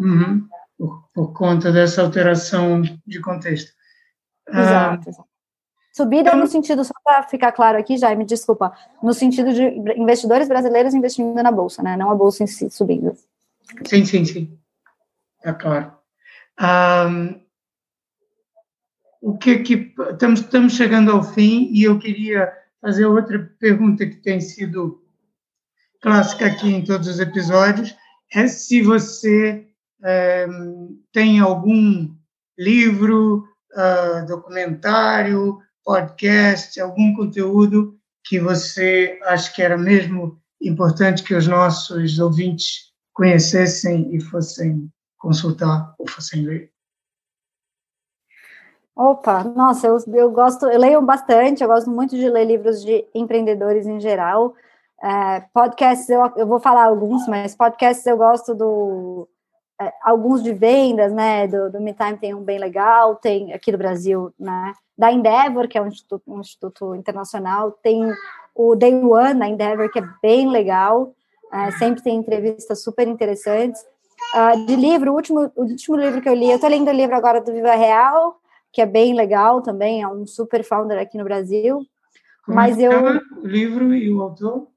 Uhum. 0.00 0.48
Por, 0.78 1.08
por, 1.12 1.32
conta 1.32 1.70
dessa 1.70 2.02
alteração 2.02 2.82
de 3.06 3.20
contexto. 3.20 3.72
Exato. 4.48 5.10
Ah, 5.10 5.24
subida 5.92 6.30
então, 6.30 6.40
no 6.40 6.46
sentido, 6.46 6.82
só 6.84 6.94
para 7.04 7.22
ficar 7.24 7.52
claro 7.52 7.78
aqui, 7.78 7.98
Jaime, 7.98 8.24
desculpa, 8.24 8.72
no 9.02 9.12
sentido 9.12 9.52
de 9.52 9.62
investidores 9.98 10.48
brasileiros 10.48 10.94
investindo 10.94 11.34
na 11.42 11.52
bolsa, 11.52 11.82
né, 11.82 11.96
não 11.96 12.10
a 12.10 12.14
bolsa 12.14 12.44
em 12.44 12.46
si 12.46 12.70
subindo. 12.70 13.14
Sim, 13.84 14.04
sim, 14.04 14.24
sim. 14.24 14.58
É 15.44 15.52
claro. 15.52 15.92
Um, 16.60 17.40
o 19.20 19.36
que 19.36 19.50
é 19.50 19.62
que 19.62 19.94
estamos, 20.12 20.40
estamos 20.40 20.72
chegando 20.74 21.10
ao 21.10 21.22
fim 21.22 21.70
e 21.72 21.84
eu 21.84 21.98
queria 21.98 22.50
fazer 22.80 23.04
outra 23.04 23.38
pergunta 23.58 24.06
que 24.06 24.16
tem 24.16 24.40
sido 24.40 25.04
clássica 26.00 26.46
aqui 26.46 26.68
em 26.68 26.84
todos 26.84 27.06
os 27.06 27.20
episódios 27.20 27.94
é 28.32 28.46
se 28.46 28.80
você 28.82 29.69
tem 31.12 31.40
algum 31.40 32.14
livro, 32.58 33.44
uh, 33.72 34.26
documentário, 34.26 35.58
podcast, 35.84 36.80
algum 36.80 37.14
conteúdo 37.14 37.98
que 38.24 38.38
você 38.38 39.18
acha 39.24 39.52
que 39.52 39.62
era 39.62 39.76
mesmo 39.76 40.38
importante 40.60 41.22
que 41.22 41.34
os 41.34 41.46
nossos 41.46 42.18
ouvintes 42.18 42.92
conhecessem 43.12 44.14
e 44.14 44.20
fossem 44.20 44.90
consultar 45.18 45.94
ou 45.98 46.08
fossem 46.08 46.44
ler. 46.44 46.70
Opa, 48.94 49.44
nossa, 49.44 49.86
eu, 49.86 49.96
eu 50.12 50.30
gosto, 50.30 50.66
eu 50.66 50.78
leio 50.78 51.00
bastante, 51.00 51.62
eu 51.62 51.68
gosto 51.68 51.90
muito 51.90 52.16
de 52.16 52.28
ler 52.28 52.44
livros 52.44 52.84
de 52.84 53.06
empreendedores 53.14 53.86
em 53.86 53.98
geral. 53.98 54.54
É, 55.02 55.40
podcasts, 55.54 56.08
eu, 56.10 56.20
eu 56.36 56.46
vou 56.46 56.60
falar 56.60 56.84
alguns, 56.84 57.26
mas 57.26 57.56
podcasts 57.56 58.04
eu 58.06 58.18
gosto 58.18 58.54
do. 58.54 59.26
É, 59.80 59.94
alguns 60.02 60.42
de 60.42 60.52
vendas, 60.52 61.10
né? 61.10 61.46
Do, 61.46 61.70
do 61.72 61.80
MeTime 61.80 62.18
tem 62.18 62.34
um 62.34 62.42
bem 62.42 62.58
legal, 62.58 63.16
tem 63.16 63.52
aqui 63.54 63.72
do 63.72 63.78
Brasil, 63.78 64.30
né? 64.38 64.74
Da 64.96 65.10
Endeavor, 65.10 65.66
que 65.66 65.78
é 65.78 65.80
um 65.80 65.88
instituto, 65.88 66.22
um 66.26 66.40
instituto 66.40 66.94
internacional, 66.94 67.72
tem 67.72 68.12
o 68.54 68.76
Day 68.76 68.94
One 68.94 69.38
da 69.38 69.48
Endeavor, 69.48 69.90
que 69.90 69.98
é 69.98 70.04
bem 70.22 70.50
legal, 70.50 71.14
é, 71.50 71.70
sempre 71.72 72.02
tem 72.02 72.16
entrevistas 72.16 72.82
super 72.82 73.08
interessantes. 73.08 73.80
Uh, 74.34 74.66
de 74.66 74.76
livro, 74.76 75.12
o 75.12 75.14
último, 75.14 75.50
o 75.56 75.62
último 75.62 75.96
livro 75.96 76.20
que 76.20 76.28
eu 76.28 76.34
li, 76.34 76.50
eu 76.50 76.56
estou 76.56 76.68
lendo 76.68 76.88
o 76.88 76.92
livro 76.92 77.16
agora 77.16 77.40
do 77.40 77.50
Viva 77.50 77.74
Real, 77.74 78.38
que 78.70 78.82
é 78.82 78.86
bem 78.86 79.14
legal 79.14 79.62
também, 79.62 80.02
é 80.02 80.06
um 80.06 80.26
super 80.26 80.62
founder 80.62 81.00
aqui 81.00 81.16
no 81.16 81.24
Brasil. 81.24 81.80
Como 82.44 82.54
mas 82.54 82.78
eu. 82.78 82.92
O 83.42 83.46
livro 83.46 83.94
e 83.94 84.12
o 84.12 84.20
autor? 84.20 84.68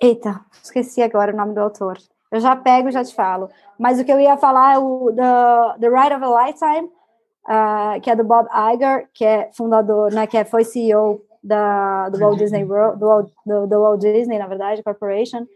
Eita, 0.00 0.40
esqueci 0.62 1.02
agora 1.02 1.34
o 1.34 1.36
nome 1.36 1.52
do 1.52 1.60
autor. 1.60 1.98
Eu 2.34 2.40
já 2.40 2.56
pego 2.56 2.88
e 2.88 2.92
já 2.92 3.04
te 3.04 3.14
falo. 3.14 3.48
Mas 3.78 4.00
o 4.00 4.04
que 4.04 4.12
eu 4.12 4.18
ia 4.18 4.36
falar 4.36 4.74
é 4.74 4.78
o 4.78 5.12
The, 5.14 5.78
The 5.80 5.88
Ride 5.88 6.14
of 6.14 6.24
a 6.24 6.46
Lifetime, 6.46 6.88
uh, 7.46 8.00
que 8.02 8.10
é 8.10 8.16
do 8.16 8.24
Bob 8.24 8.48
Iger, 8.74 9.08
que 9.14 9.24
é 9.24 9.50
fundador, 9.52 10.12
né, 10.12 10.26
que 10.26 10.36
é, 10.36 10.44
foi 10.44 10.64
CEO 10.64 11.22
da, 11.42 12.08
do 12.08 12.18
Walt 12.18 12.38
Disney 12.38 12.64
World, 12.64 12.98
do, 12.98 13.30
do, 13.46 13.66
do 13.68 13.80
Walt 13.80 14.00
Disney, 14.00 14.38
na 14.38 14.48
verdade, 14.48 14.82
Corporation, 14.82 15.46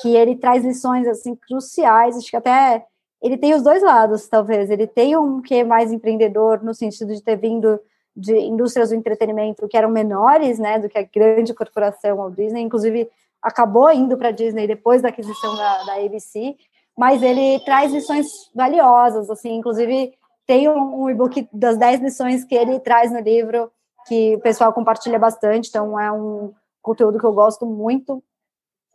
que 0.00 0.14
ele 0.14 0.36
traz 0.36 0.64
lições 0.64 1.06
assim 1.06 1.34
cruciais, 1.34 2.16
acho 2.16 2.30
que 2.30 2.36
até 2.36 2.84
ele 3.22 3.38
tem 3.38 3.54
os 3.54 3.62
dois 3.62 3.82
lados, 3.82 4.28
talvez. 4.28 4.68
Ele 4.68 4.86
tem 4.86 5.16
um 5.16 5.40
que 5.40 5.54
é 5.54 5.64
mais 5.64 5.92
empreendedor, 5.92 6.62
no 6.62 6.74
sentido 6.74 7.14
de 7.14 7.22
ter 7.22 7.36
vindo 7.36 7.80
de 8.14 8.36
indústrias 8.36 8.90
do 8.90 8.96
entretenimento 8.96 9.66
que 9.66 9.76
eram 9.76 9.88
menores, 9.88 10.58
né, 10.58 10.78
do 10.78 10.88
que 10.88 10.98
a 10.98 11.02
grande 11.02 11.54
corporação 11.54 12.16
Walt 12.16 12.34
Disney. 12.34 12.60
Inclusive, 12.60 13.08
acabou 13.42 13.90
indo 13.90 14.16
para 14.16 14.28
a 14.28 14.32
Disney 14.32 14.66
depois 14.66 15.02
da 15.02 15.08
aquisição 15.08 15.56
da, 15.56 15.84
da 15.84 15.94
ABC, 15.94 16.56
mas 16.96 17.22
ele 17.22 17.58
traz 17.64 17.92
lições 17.92 18.26
valiosas, 18.54 19.28
assim, 19.30 19.54
inclusive 19.54 20.12
tem 20.46 20.68
um, 20.68 21.02
um 21.02 21.10
e-book 21.10 21.48
das 21.52 21.76
10 21.76 22.00
lições 22.00 22.44
que 22.44 22.54
ele 22.54 22.78
traz 22.80 23.10
no 23.10 23.20
livro, 23.20 23.70
que 24.06 24.36
o 24.36 24.40
pessoal 24.40 24.72
compartilha 24.72 25.18
bastante, 25.18 25.68
então 25.68 25.98
é 25.98 26.10
um 26.12 26.52
conteúdo 26.80 27.18
que 27.18 27.24
eu 27.24 27.32
gosto 27.32 27.64
muito. 27.64 28.22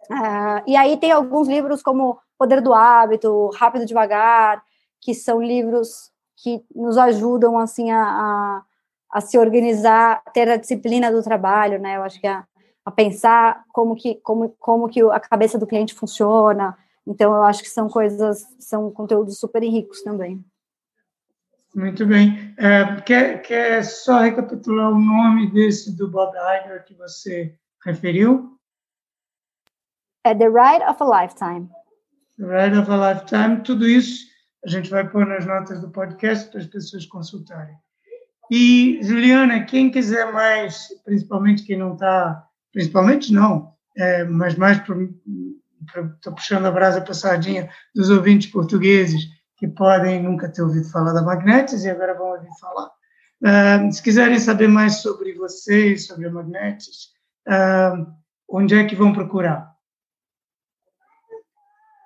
Uh, 0.09 0.61
e 0.65 0.75
aí 0.75 0.97
tem 0.97 1.11
alguns 1.11 1.47
livros 1.47 1.81
como 1.81 2.19
Poder 2.37 2.61
do 2.61 2.73
Hábito, 2.73 3.49
Rápido 3.55 3.85
Devagar, 3.85 4.61
que 5.01 5.13
são 5.13 5.41
livros 5.41 6.11
que 6.37 6.63
nos 6.75 6.97
ajudam 6.97 7.57
assim 7.57 7.91
a, 7.91 8.03
a, 8.03 8.61
a, 9.11 9.21
se 9.21 9.37
organizar, 9.37 10.21
ter 10.33 10.49
a 10.49 10.57
disciplina 10.57 11.11
do 11.11 11.23
trabalho, 11.23 11.79
né? 11.79 11.97
Eu 11.97 12.03
acho 12.03 12.19
que 12.21 12.27
a, 12.27 12.45
a 12.87 12.91
pensar 12.91 13.65
como 13.73 13.97
que 13.97 14.15
como 14.15 14.55
como 14.57 14.87
que 14.87 15.01
a 15.01 15.19
cabeça 15.19 15.59
do 15.59 15.67
cliente 15.67 15.93
funciona. 15.93 16.77
Então 17.05 17.35
eu 17.35 17.43
acho 17.43 17.61
que 17.61 17.69
são 17.69 17.89
coisas, 17.89 18.45
são 18.59 18.89
conteúdos 18.89 19.37
super 19.37 19.61
ricos 19.61 20.01
também. 20.03 20.41
Muito 21.75 22.05
bem. 22.05 22.55
É, 22.57 23.01
quer, 23.01 23.41
quer 23.41 23.83
só 23.83 24.19
recapitular 24.19 24.89
o 24.89 24.97
nome 24.97 25.51
desse 25.51 25.97
do 25.97 26.09
Bob 26.09 26.33
Iger 26.33 26.85
que 26.85 26.93
você 26.93 27.53
referiu? 27.85 28.57
É 30.23 30.33
The 30.33 30.47
Ride 30.47 30.85
of 30.89 31.03
a 31.03 31.21
Lifetime. 31.21 31.69
Ride 32.39 32.77
of 32.77 32.89
a 32.89 33.13
Lifetime, 33.13 33.63
tudo 33.63 33.85
isso 33.85 34.27
a 34.63 34.69
gente 34.69 34.89
vai 34.89 35.09
pôr 35.09 35.25
nas 35.25 35.45
notas 35.45 35.81
do 35.81 35.89
podcast 35.89 36.49
para 36.49 36.61
as 36.61 36.67
pessoas 36.67 37.05
consultarem. 37.05 37.75
E, 38.49 38.99
Juliana, 39.03 39.65
quem 39.65 39.91
quiser 39.91 40.31
mais, 40.31 40.87
principalmente 41.03 41.63
quem 41.63 41.77
não 41.77 41.93
está, 41.93 42.46
principalmente 42.71 43.31
não, 43.31 43.73
é, 43.95 44.23
mas 44.23 44.55
mais 44.55 44.77
estou 44.77 46.33
puxando 46.33 46.65
a 46.65 46.71
brasa 46.71 47.01
passadinha 47.01 47.69
dos 47.93 48.09
ouvintes 48.09 48.51
portugueses 48.51 49.27
que 49.57 49.67
podem 49.67 50.21
nunca 50.21 50.49
ter 50.49 50.61
ouvido 50.61 50.89
falar 50.89 51.13
da 51.13 51.21
Magnetis 51.21 51.83
e 51.83 51.89
agora 51.89 52.13
vão 52.13 52.31
ouvir 52.31 52.49
falar. 52.59 52.91
Uh, 53.41 53.91
se 53.91 54.01
quiserem 54.01 54.39
saber 54.39 54.67
mais 54.67 55.01
sobre 55.01 55.33
vocês, 55.33 56.07
sobre 56.07 56.27
a 56.27 56.31
Magnetis, 56.31 57.11
uh, 57.47 58.05
onde 58.49 58.75
é 58.75 58.85
que 58.85 58.95
vão 58.95 59.13
procurar? 59.13 59.75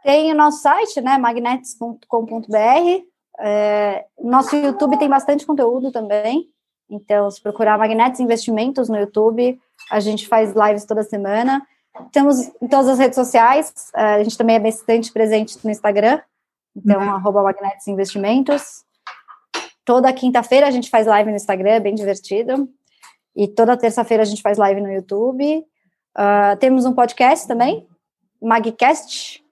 Tem 0.04 0.32
o 0.32 0.36
nosso 0.36 0.62
site, 0.62 1.00
né, 1.00 1.18
magnetes.com.br. 1.18 3.12
É, 3.40 4.06
nosso 4.20 4.56
YouTube 4.56 4.98
tem 4.98 5.10
bastante 5.10 5.46
conteúdo 5.46 5.92
também. 5.92 6.50
Então, 6.90 7.30
se 7.32 7.42
procurar 7.42 7.78
Magnetes 7.78 8.20
Investimentos 8.20 8.90
no 8.90 8.98
YouTube, 8.98 9.60
a 9.90 10.00
gente 10.00 10.28
faz 10.28 10.54
lives 10.54 10.86
toda 10.86 11.04
semana. 11.04 11.66
Temos 12.12 12.40
em 12.62 12.68
todas 12.68 12.88
as 12.88 13.00
redes 13.00 13.16
sociais, 13.16 13.74
é, 13.96 14.16
a 14.16 14.24
gente 14.24 14.38
também 14.38 14.56
é 14.56 14.60
bastante 14.60 15.12
presente 15.12 15.58
no 15.64 15.70
Instagram, 15.70 16.22
então, 16.76 17.02
uhum. 17.02 17.10
arroba 17.10 17.44
Magnetes 17.44 17.88
Investimentos. 17.88 18.84
Toda 19.84 20.14
quinta-feira 20.14 20.68
a 20.68 20.72
gente 20.72 20.90
faz 20.90 21.06
live 21.08 21.30
no 21.30 21.36
Instagram, 21.36 21.72
é 21.72 21.80
bem 21.80 21.96
divertido. 21.96 22.70
E 23.36 23.48
toda 23.48 23.78
terça-feira 23.78 24.24
a 24.24 24.26
gente 24.26 24.42
faz 24.42 24.58
live 24.58 24.82
no 24.82 24.92
YouTube. 24.92 25.66
Uh, 26.18 26.56
temos 26.60 26.86
um 26.86 26.94
podcast 26.94 27.48
também, 27.48 27.88
Magcast, 28.42 29.44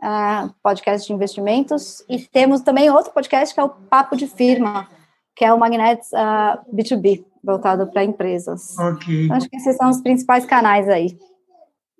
uh, 0.00 0.52
podcast 0.62 1.06
de 1.06 1.12
investimentos, 1.12 2.04
e 2.08 2.18
temos 2.18 2.60
também 2.60 2.90
outro 2.90 3.12
podcast 3.12 3.54
que 3.54 3.60
é 3.60 3.64
o 3.64 3.68
Papo 3.68 4.16
de 4.16 4.26
Firma, 4.26 4.88
que 5.36 5.44
é 5.44 5.52
o 5.52 5.58
Magnets 5.58 6.08
uh, 6.12 6.74
B2B, 6.74 7.24
voltado 7.44 7.86
para 7.86 8.02
empresas. 8.02 8.76
Ok. 8.78 9.26
Então, 9.26 9.36
acho 9.36 9.48
que 9.50 9.56
esses 9.56 9.76
são 9.76 9.90
os 9.90 10.00
principais 10.00 10.46
canais 10.46 10.88
aí. 10.88 11.18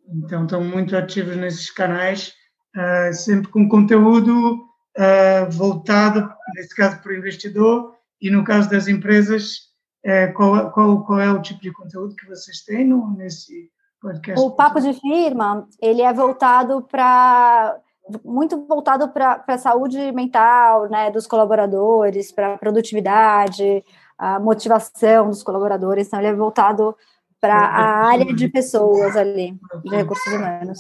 Então, 0.09 0.45
estão 0.45 0.65
muito 0.65 0.97
ativos 0.97 1.37
nesses 1.37 1.71
canais, 1.71 2.33
uh, 2.75 3.13
sempre 3.13 3.49
com 3.49 3.69
conteúdo 3.69 4.55
uh, 4.97 5.51
voltado, 5.51 6.33
nesse 6.55 6.75
caso, 6.75 7.03
para 7.03 7.13
o 7.13 7.17
investidor, 7.17 7.95
e 8.21 8.31
no 8.31 8.43
caso 8.43 8.71
das 8.71 8.89
empresas, 8.89 9.59
uh, 10.07 10.33
qual, 10.35 10.71
qual, 10.73 11.05
qual 11.05 11.21
é 11.21 11.31
o 11.31 11.43
tipo 11.43 11.61
de 11.61 11.73
conteúdo 11.73 12.17
que 12.17 12.27
vocês 12.27 12.63
têm 12.65 12.87
no, 12.87 13.15
nesse 13.17 13.71
podcast? 14.01 14.43
O 14.43 14.53
Papo 14.53 14.81
de 14.81 14.95
Firma, 14.95 15.69
ele 15.83 16.01
é 16.01 16.13
voltado 16.13 16.81
para 16.83 17.77
muito 18.25 18.67
voltado 18.67 19.09
para 19.09 19.43
a 19.47 19.59
saúde 19.59 20.13
mental 20.13 20.89
né, 20.89 21.11
dos 21.11 21.27
colaboradores, 21.27 22.33
para 22.33 22.55
a 22.55 22.59
produtividade, 22.59 23.85
a 24.19 24.39
motivação 24.39 25.29
dos 25.29 25.43
colaboradores. 25.43 26.07
Então, 26.07 26.21
ele 26.21 26.29
é 26.29 26.35
voltado 26.35 26.97
para 27.41 27.55
a 27.55 28.07
área 28.07 28.35
de 28.35 28.49
pessoas 28.49 29.17
ali, 29.17 29.59
de 29.85 29.97
recursos 29.97 30.33
humanos. 30.33 30.79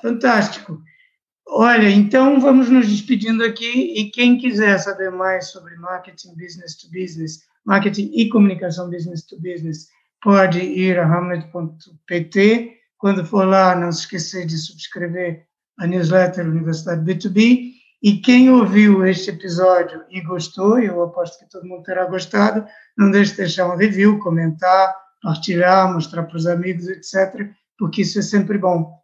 Fantástico. 0.00 0.80
Olha, 1.48 1.88
então 1.88 2.40
vamos 2.40 2.68
nos 2.68 2.88
despedindo 2.88 3.44
aqui 3.44 3.94
e 3.96 4.10
quem 4.10 4.36
quiser 4.36 4.78
saber 4.78 5.10
mais 5.10 5.48
sobre 5.48 5.76
marketing 5.76 6.34
business 6.34 6.76
to 6.76 6.88
business, 6.90 7.42
marketing 7.64 8.10
e 8.12 8.28
comunicação 8.28 8.90
business 8.90 9.22
to 9.22 9.36
business, 9.40 9.88
pode 10.20 10.58
ir 10.58 10.98
a 10.98 11.06
hamlet.pt. 11.06 12.72
Quando 12.98 13.24
for 13.24 13.46
lá, 13.46 13.76
não 13.76 13.92
se 13.92 14.00
esquecer 14.00 14.44
de 14.44 14.58
subscrever 14.58 15.46
a 15.78 15.86
newsletter 15.86 16.46
Universidade 16.46 17.02
B2B. 17.02 17.72
E 18.02 18.18
quem 18.18 18.50
ouviu 18.50 19.06
este 19.06 19.30
episódio 19.30 20.04
e 20.10 20.20
gostou, 20.20 20.78
eu 20.78 21.02
aposto 21.02 21.38
que 21.38 21.50
todo 21.50 21.66
mundo 21.66 21.82
terá 21.82 22.04
gostado, 22.04 22.66
não 22.96 23.10
deixe 23.10 23.32
de 23.32 23.38
deixar 23.38 23.68
um 23.68 23.76
review, 23.76 24.18
comentar, 24.18 24.94
partilhar, 25.22 25.92
mostrar 25.92 26.22
para 26.24 26.36
os 26.36 26.46
amigos, 26.46 26.86
etc., 26.88 27.50
porque 27.78 28.02
isso 28.02 28.18
é 28.18 28.22
sempre 28.22 28.58
bom. 28.58 28.94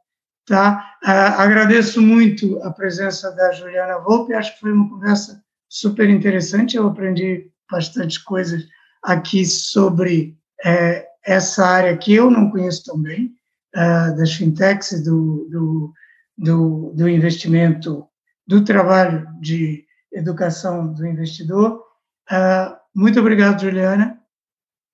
Tá? 0.47 0.97
Uh, 1.05 1.41
agradeço 1.41 2.03
muito 2.03 2.61
a 2.63 2.71
presença 2.71 3.31
da 3.33 3.53
Juliana 3.53 3.99
Volpe, 3.99 4.35
acho 4.35 4.55
que 4.55 4.61
foi 4.61 4.73
uma 4.73 4.89
conversa 4.89 5.43
super 5.69 6.09
interessante, 6.11 6.77
eu 6.77 6.87
aprendi 6.87 7.51
bastante 7.71 8.23
coisas 8.23 8.63
aqui 9.03 9.45
sobre 9.47 10.37
é, 10.65 11.07
essa 11.25 11.65
área 11.65 11.97
que 11.97 12.13
eu 12.13 12.31
não 12.31 12.51
conheço 12.51 12.85
tão 12.85 13.01
bem, 13.01 13.33
uh, 13.75 14.17
das 14.17 14.33
fintechs 14.33 15.03
do, 15.03 15.49
do, 15.51 15.93
do, 16.37 16.93
do 16.95 17.09
investimento, 17.09 18.07
do 18.47 18.65
trabalho 18.65 19.29
de 19.41 19.85
educação 20.13 20.93
do 20.93 21.07
investidor. 21.07 21.83
Uh, 22.31 22.77
muito 22.95 23.19
obrigado, 23.19 23.61
Juliana, 23.61 24.21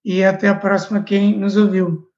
e 0.04 0.24
até 0.24 0.48
a 0.48 0.54
próxima, 0.54 1.02
quem 1.02 1.36
nos 1.38 1.56
ouviu. 1.56 2.08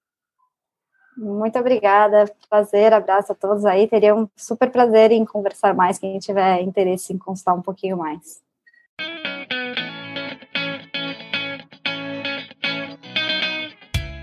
Muito 1.17 1.59
obrigada, 1.59 2.31
prazer, 2.49 2.93
abraço 2.93 3.33
a 3.33 3.35
todos 3.35 3.65
aí. 3.65 3.87
Teria 3.87 4.15
um 4.15 4.29
super 4.37 4.71
prazer 4.71 5.11
em 5.11 5.25
conversar 5.25 5.75
mais, 5.75 5.99
quem 5.99 6.19
tiver 6.19 6.63
interesse 6.63 7.13
em 7.13 7.19
constar 7.19 7.55
um 7.55 7.63
pouquinho 7.63 7.97
mais. 7.99 8.43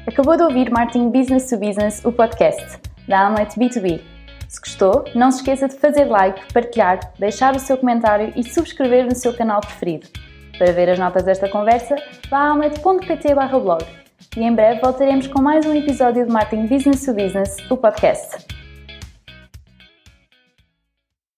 Acabou 0.07 0.35
de 0.35 0.43
ouvir 0.43 0.71
Martin 0.71 1.11
Business 1.11 1.49
to 1.49 1.57
Business, 1.57 2.03
o 2.03 2.11
podcast 2.11 2.79
da 3.07 3.27
Amlet 3.27 3.55
B2B. 3.59 4.16
Se 4.57 4.61
gostou, 4.61 5.05
não 5.13 5.29
se 5.29 5.37
esqueça 5.37 5.67
de 5.67 5.75
fazer 5.75 6.05
like, 6.05 6.51
partilhar, 6.51 6.99
deixar 7.19 7.55
o 7.55 7.59
seu 7.59 7.77
comentário 7.77 8.33
e 8.35 8.43
subscrever 8.43 9.05
no 9.05 9.15
seu 9.15 9.31
canal 9.31 9.61
preferido. 9.61 10.07
Para 10.57 10.71
ver 10.71 10.89
as 10.89 10.97
notas 10.97 11.23
desta 11.23 11.47
conversa, 11.47 11.95
vá 12.27 12.39
a 12.39 12.49
amlet.pt 12.49 13.35
blog. 13.35 13.85
E 14.35 14.43
em 14.43 14.53
breve 14.53 14.81
voltaremos 14.81 15.27
com 15.27 15.43
mais 15.43 15.63
um 15.63 15.75
episódio 15.75 16.25
de 16.25 16.31
Martin 16.31 16.65
Business 16.65 17.05
to 17.05 17.13
Business, 17.13 17.55
o 17.69 17.77
podcast. 17.77 18.56